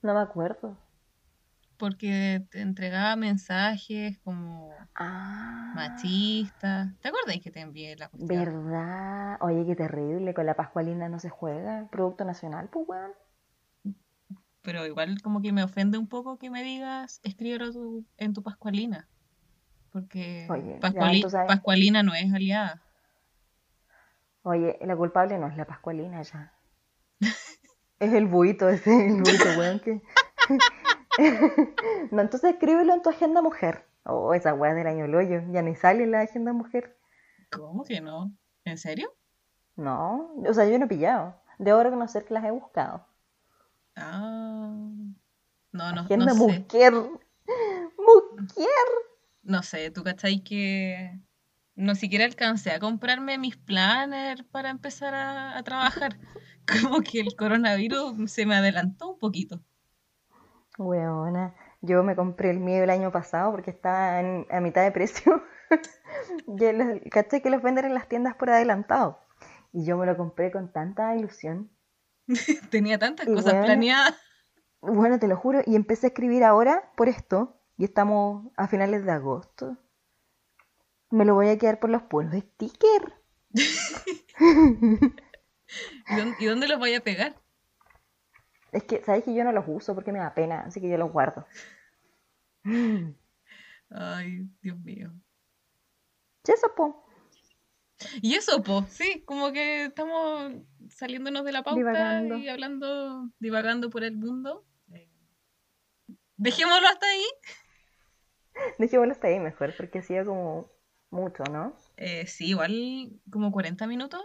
No 0.00 0.14
me 0.14 0.20
acuerdo. 0.20 0.78
Porque 1.76 2.42
te 2.50 2.62
entregaba 2.62 3.16
mensajes 3.16 4.18
como 4.20 4.70
Ah, 4.94 5.72
machistas. 5.74 6.98
¿Te 7.02 7.08
acuerdas 7.08 7.36
que 7.42 7.50
te 7.50 7.60
envié 7.60 7.96
la 7.96 8.08
cuestión? 8.08 8.44
¿verdad? 8.46 9.36
Oye, 9.42 9.66
qué 9.66 9.76
terrible. 9.76 10.32
Con 10.32 10.46
la 10.46 10.54
Pascualina 10.54 11.10
no 11.10 11.18
se 11.18 11.28
juega. 11.28 11.86
Producto 11.90 12.24
nacional, 12.24 12.70
pues, 12.72 12.88
weón. 12.88 13.12
Pero 14.66 14.84
igual 14.84 15.22
como 15.22 15.40
que 15.40 15.52
me 15.52 15.62
ofende 15.62 15.96
un 15.96 16.08
poco 16.08 16.38
que 16.38 16.50
me 16.50 16.64
digas, 16.64 17.20
escríbelo 17.22 17.70
tu- 17.72 18.04
en 18.16 18.32
tu 18.32 18.42
Pascualina. 18.42 19.08
Porque 19.92 20.48
Oye, 20.50 20.78
Pascuali-. 20.80 21.22
Pascualina 21.46 22.02
no 22.02 22.14
es 22.14 22.34
aliada. 22.34 22.82
Oye, 24.42 24.76
la 24.82 24.96
culpable 24.96 25.38
no 25.38 25.46
es 25.46 25.56
la 25.56 25.66
Pascualina 25.66 26.20
ya. 26.22 26.52
Es 28.00 28.12
el 28.12 28.26
buito, 28.26 28.68
ese 28.68 28.90
el 29.06 29.22
buito, 29.22 29.44
weón, 29.56 29.80
que... 29.80 30.02
No, 32.10 32.20
entonces 32.20 32.52
escríbelo 32.52 32.92
en 32.92 33.00
tu 33.02 33.08
agenda 33.08 33.40
mujer. 33.40 33.86
Oh, 34.04 34.34
esa 34.34 34.52
weá 34.52 34.74
del 34.74 34.86
año 34.86 35.06
el 35.06 35.14
hoyo, 35.14 35.40
ya 35.50 35.62
ni 35.62 35.74
sale 35.76 36.02
en 36.02 36.10
la 36.10 36.20
agenda 36.20 36.52
mujer. 36.52 36.98
¿Cómo 37.50 37.84
que 37.84 38.00
no? 38.02 38.36
¿En 38.64 38.76
serio? 38.78 39.14
No, 39.76 40.34
o 40.46 40.52
sea, 40.52 40.66
yo 40.68 40.78
no 40.78 40.84
he 40.84 40.88
pillado. 40.88 41.40
Debo 41.58 41.82
reconocer 41.82 42.26
que 42.26 42.34
las 42.34 42.44
he 42.44 42.50
buscado. 42.50 43.06
Ah. 43.96 44.74
No, 45.72 45.92
no, 45.92 46.00
Agenda 46.02 46.26
no 46.26 46.34
sé. 46.34 46.38
mujer. 46.40 46.92
Mujer. 47.98 48.86
No 49.42 49.62
sé, 49.62 49.90
¿tú 49.90 50.02
cachai 50.04 50.42
que 50.42 51.18
no 51.74 51.94
siquiera 51.94 52.24
alcancé 52.24 52.70
a 52.72 52.80
comprarme 52.80 53.38
mis 53.38 53.56
planners 53.56 54.42
para 54.44 54.70
empezar 54.70 55.14
a, 55.14 55.56
a 55.56 55.62
trabajar? 55.62 56.18
Como 56.82 57.00
que 57.00 57.20
el 57.20 57.36
coronavirus 57.36 58.30
se 58.30 58.44
me 58.46 58.56
adelantó 58.56 59.10
un 59.12 59.18
poquito. 59.18 59.62
Weona, 60.78 61.54
yo 61.80 62.02
me 62.02 62.16
compré 62.16 62.50
el 62.50 62.58
mío 62.60 62.82
el 62.82 62.90
año 62.90 63.10
pasado 63.12 63.52
porque 63.52 63.70
estaba 63.70 64.20
en- 64.20 64.46
a 64.50 64.60
mitad 64.60 64.82
de 64.82 64.92
precio. 64.92 65.42
Y 66.46 66.72
los- 66.72 67.00
¿Cachai 67.10 67.42
que 67.42 67.50
los 67.50 67.60
venden 67.62 67.86
en 67.86 67.94
las 67.94 68.08
tiendas 68.08 68.34
por 68.36 68.50
adelantado? 68.50 69.18
Y 69.72 69.84
yo 69.84 69.96
me 69.96 70.06
lo 70.06 70.16
compré 70.16 70.50
con 70.52 70.72
tanta 70.72 71.14
ilusión. 71.16 71.70
Tenía 72.70 72.98
tantas 72.98 73.26
Y 73.26 73.32
cosas 73.32 73.52
bueno. 73.54 73.66
planeadas. 73.66 74.14
Bueno, 74.80 75.18
te 75.18 75.28
lo 75.28 75.36
juro, 75.36 75.62
y 75.64 75.74
empecé 75.74 76.06
a 76.06 76.08
escribir 76.08 76.44
ahora 76.44 76.92
por 76.96 77.08
esto, 77.08 77.60
y 77.76 77.84
estamos 77.84 78.52
a 78.56 78.68
finales 78.68 79.04
de 79.04 79.12
agosto. 79.12 79.76
Me 81.10 81.24
lo 81.24 81.34
voy 81.34 81.48
a 81.48 81.58
quedar 81.58 81.80
por 81.80 81.90
los 81.90 82.02
puros 82.02 82.32
stickers. 82.34 83.12
¿Y 86.08 86.16
dónde, 86.16 86.36
y 86.38 86.46
dónde 86.46 86.68
los 86.68 86.78
voy 86.78 86.94
a 86.94 87.00
pegar? 87.00 87.36
Es 88.72 88.84
que, 88.84 89.02
¿sabes 89.02 89.24
que 89.24 89.34
yo 89.34 89.42
no 89.44 89.52
los 89.52 89.64
uso 89.66 89.94
porque 89.94 90.12
me 90.12 90.18
da 90.18 90.34
pena, 90.34 90.60
así 90.60 90.80
que 90.80 90.88
yo 90.88 90.98
los 90.98 91.10
guardo. 91.10 91.46
Ay, 93.90 94.48
Dios 94.60 94.78
mío. 94.80 95.12
¿Y 96.46 96.52
eso, 96.52 96.74
po? 96.76 97.05
Y 98.20 98.34
eso, 98.34 98.62
po, 98.62 98.84
sí, 98.88 99.22
como 99.24 99.52
que 99.52 99.86
estamos 99.86 100.52
saliéndonos 100.90 101.44
de 101.44 101.52
la 101.52 101.62
pauta 101.62 101.78
Divagando. 101.78 102.36
y 102.36 102.48
hablando, 102.48 103.30
divagando 103.38 103.90
por 103.90 104.04
el 104.04 104.16
mundo. 104.16 104.64
Dejémoslo 106.36 106.86
hasta 106.86 107.06
ahí. 107.06 107.24
Dejémoslo 108.78 109.12
hasta 109.12 109.28
ahí 109.28 109.40
mejor, 109.40 109.74
porque 109.76 110.00
ha 110.00 110.02
sido 110.02 110.26
como 110.26 110.70
mucho, 111.10 111.44
¿no? 111.50 111.74
Eh, 111.96 112.26
sí, 112.26 112.48
igual 112.48 113.10
como 113.30 113.50
40 113.50 113.86
minutos. 113.86 114.22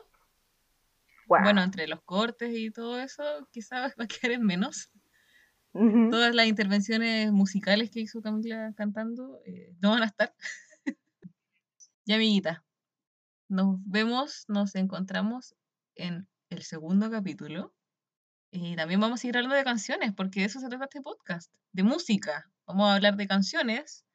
Bueno, 1.28 1.64
entre 1.64 1.88
los 1.88 2.02
cortes 2.04 2.52
y 2.54 2.72
todo 2.72 3.00
eso, 3.00 3.24
quizás 3.52 3.94
va 4.00 4.04
a 4.04 4.08
quedar 4.08 4.34
en 4.34 4.46
menos. 4.46 4.92
Ujú. 5.74 6.10
Todas 6.10 6.36
las 6.36 6.48
intervenciones 6.48 7.32
musicales 7.32 7.90
que 7.90 8.02
hizo 8.02 8.22
Camila 8.22 8.74
cantando 8.76 9.40
eh, 9.46 9.74
no 9.80 9.92
van 9.92 10.04
a 10.04 10.08
estar. 10.08 10.34
y 12.06 12.14
amiguita, 12.14 12.66
nos 13.52 13.78
vemos, 13.86 14.46
nos 14.48 14.76
encontramos 14.76 15.56
en 15.96 16.28
el 16.50 16.64
segundo 16.64 17.12
capítulo. 17.12 17.74
Y 18.50 18.76
también 18.76 19.00
vamos 19.00 19.20
a 19.20 19.22
seguir 19.22 19.38
hablando 19.38 19.56
de 19.56 19.64
canciones, 19.64 20.14
porque 20.14 20.40
de 20.40 20.46
eso 20.48 20.60
se 20.60 20.70
trata 20.70 20.86
este 20.86 21.02
podcast, 21.02 21.52
de 21.74 21.84
música. 21.84 22.50
Vamos 22.66 22.90
a 22.90 22.96
hablar 22.96 23.18
de 23.18 23.28
canciones, 23.28 24.06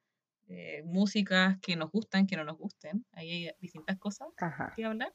eh, 0.47 0.81
músicas 0.85 1.57
que 1.61 1.75
nos 1.75 1.91
gustan, 1.91 2.25
que 2.25 2.35
no 2.35 2.43
nos 2.43 2.57
gusten. 2.57 3.05
Ahí 3.11 3.47
hay 3.47 3.55
distintas 3.59 3.97
cosas 3.99 4.27
Ajá. 4.37 4.73
que 4.75 4.85
hablar. 4.85 5.13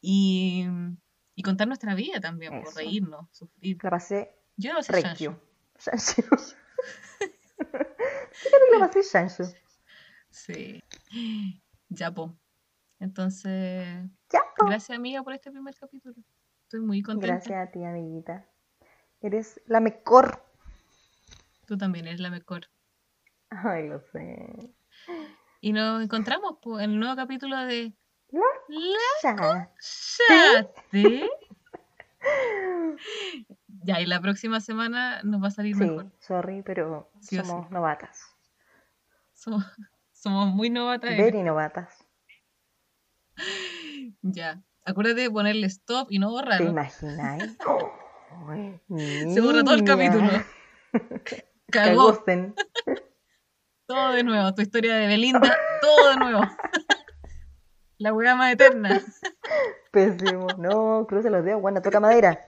Y, 0.00 0.66
y 1.34 1.42
contar 1.42 1.68
nuestra 1.68 1.94
vida 1.94 2.20
también, 2.20 2.62
por 2.62 2.74
reírnos, 2.74 3.28
sufrir. 3.32 3.78
La 3.82 3.90
pasé 3.90 4.30
Yo 4.56 4.74
no 4.74 4.82
sé 4.82 4.92
regio. 4.92 5.40
Shanshu. 5.78 6.22
Shanshu. 6.22 6.22
Fíjate 8.32 8.64
que 8.70 8.78
la 8.78 8.78
pasé 8.86 9.02
Shanshu. 9.02 9.44
Sí. 10.30 10.82
Ya, 11.88 12.12
po. 12.12 12.36
Entonces, 13.00 13.86
Ya, 14.32 14.40
gracias 14.58 14.98
amiga 14.98 15.22
por 15.22 15.32
este 15.32 15.50
primer 15.50 15.74
capítulo. 15.74 16.16
Estoy 16.64 16.80
muy 16.80 17.02
contenta. 17.02 17.34
Gracias 17.36 17.68
a 17.68 17.70
ti, 17.70 17.84
amiguita. 17.84 18.46
Eres 19.20 19.60
la 19.66 19.80
mejor. 19.80 20.44
Tú 21.66 21.76
también 21.78 22.06
eres 22.06 22.20
la 22.20 22.30
mejor. 22.30 22.66
Ay, 23.50 23.88
lo 23.88 24.00
sé. 24.00 24.74
Y 25.60 25.72
nos 25.72 26.02
encontramos 26.02 26.58
po, 26.62 26.78
en 26.80 26.90
el 26.92 27.00
nuevo 27.00 27.16
capítulo 27.16 27.56
de 27.58 27.92
La 28.30 29.32
La. 29.32 29.72
Chate. 29.80 31.30
Ya, 33.84 34.00
y 34.00 34.06
la 34.06 34.20
próxima 34.20 34.60
semana 34.60 35.22
nos 35.22 35.42
va 35.42 35.48
a 35.48 35.50
salir 35.52 35.74
Sí, 35.76 35.84
mejor. 35.84 36.10
sorry, 36.18 36.62
pero 36.62 37.10
Sí 37.20 37.36
somos 37.36 37.70
novatas. 37.70 38.20
Somos, 39.32 39.64
somos 40.12 40.52
muy 40.52 40.68
novatas. 40.68 41.16
Very 41.16 41.42
novatas. 41.42 41.97
Ya. 44.22 44.62
Acuérdate 44.84 45.20
de 45.22 45.30
ponerle 45.30 45.66
stop 45.66 46.10
y 46.10 46.18
no 46.18 46.28
¿Te 46.28 46.32
borrarlo. 46.32 46.70
imagináis? 46.70 47.56
Se 49.34 49.40
borra 49.40 49.62
todo 49.64 49.74
el 49.74 49.84
capítulo. 49.84 50.28
Cagó. 51.70 52.18
Todo 53.86 54.12
de 54.12 54.22
nuevo. 54.22 54.54
Tu 54.54 54.62
historia 54.62 54.96
de 54.96 55.06
Belinda, 55.06 55.56
todo 55.80 56.10
de 56.10 56.16
nuevo. 56.16 56.40
La 57.98 58.12
weá 58.14 58.34
más 58.36 58.52
eterna. 58.52 59.02
Pésimo. 59.90 60.46
No, 60.58 61.04
cruce 61.08 61.30
los 61.30 61.44
dedos, 61.44 61.60
bueno, 61.60 61.82
toca 61.82 61.98
madera. 62.00 62.38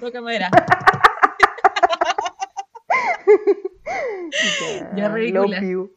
Toca 0.00 0.20
madera. 0.20 0.50
Ya, 4.30 4.96
Ya, 4.96 5.08
ridícula. 5.08 5.60
love 5.60 5.68
you. 5.68 5.96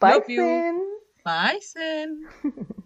Love 0.00 0.24
you. 0.28 0.88
Bye, 1.24 1.58
Sin. 1.60 2.26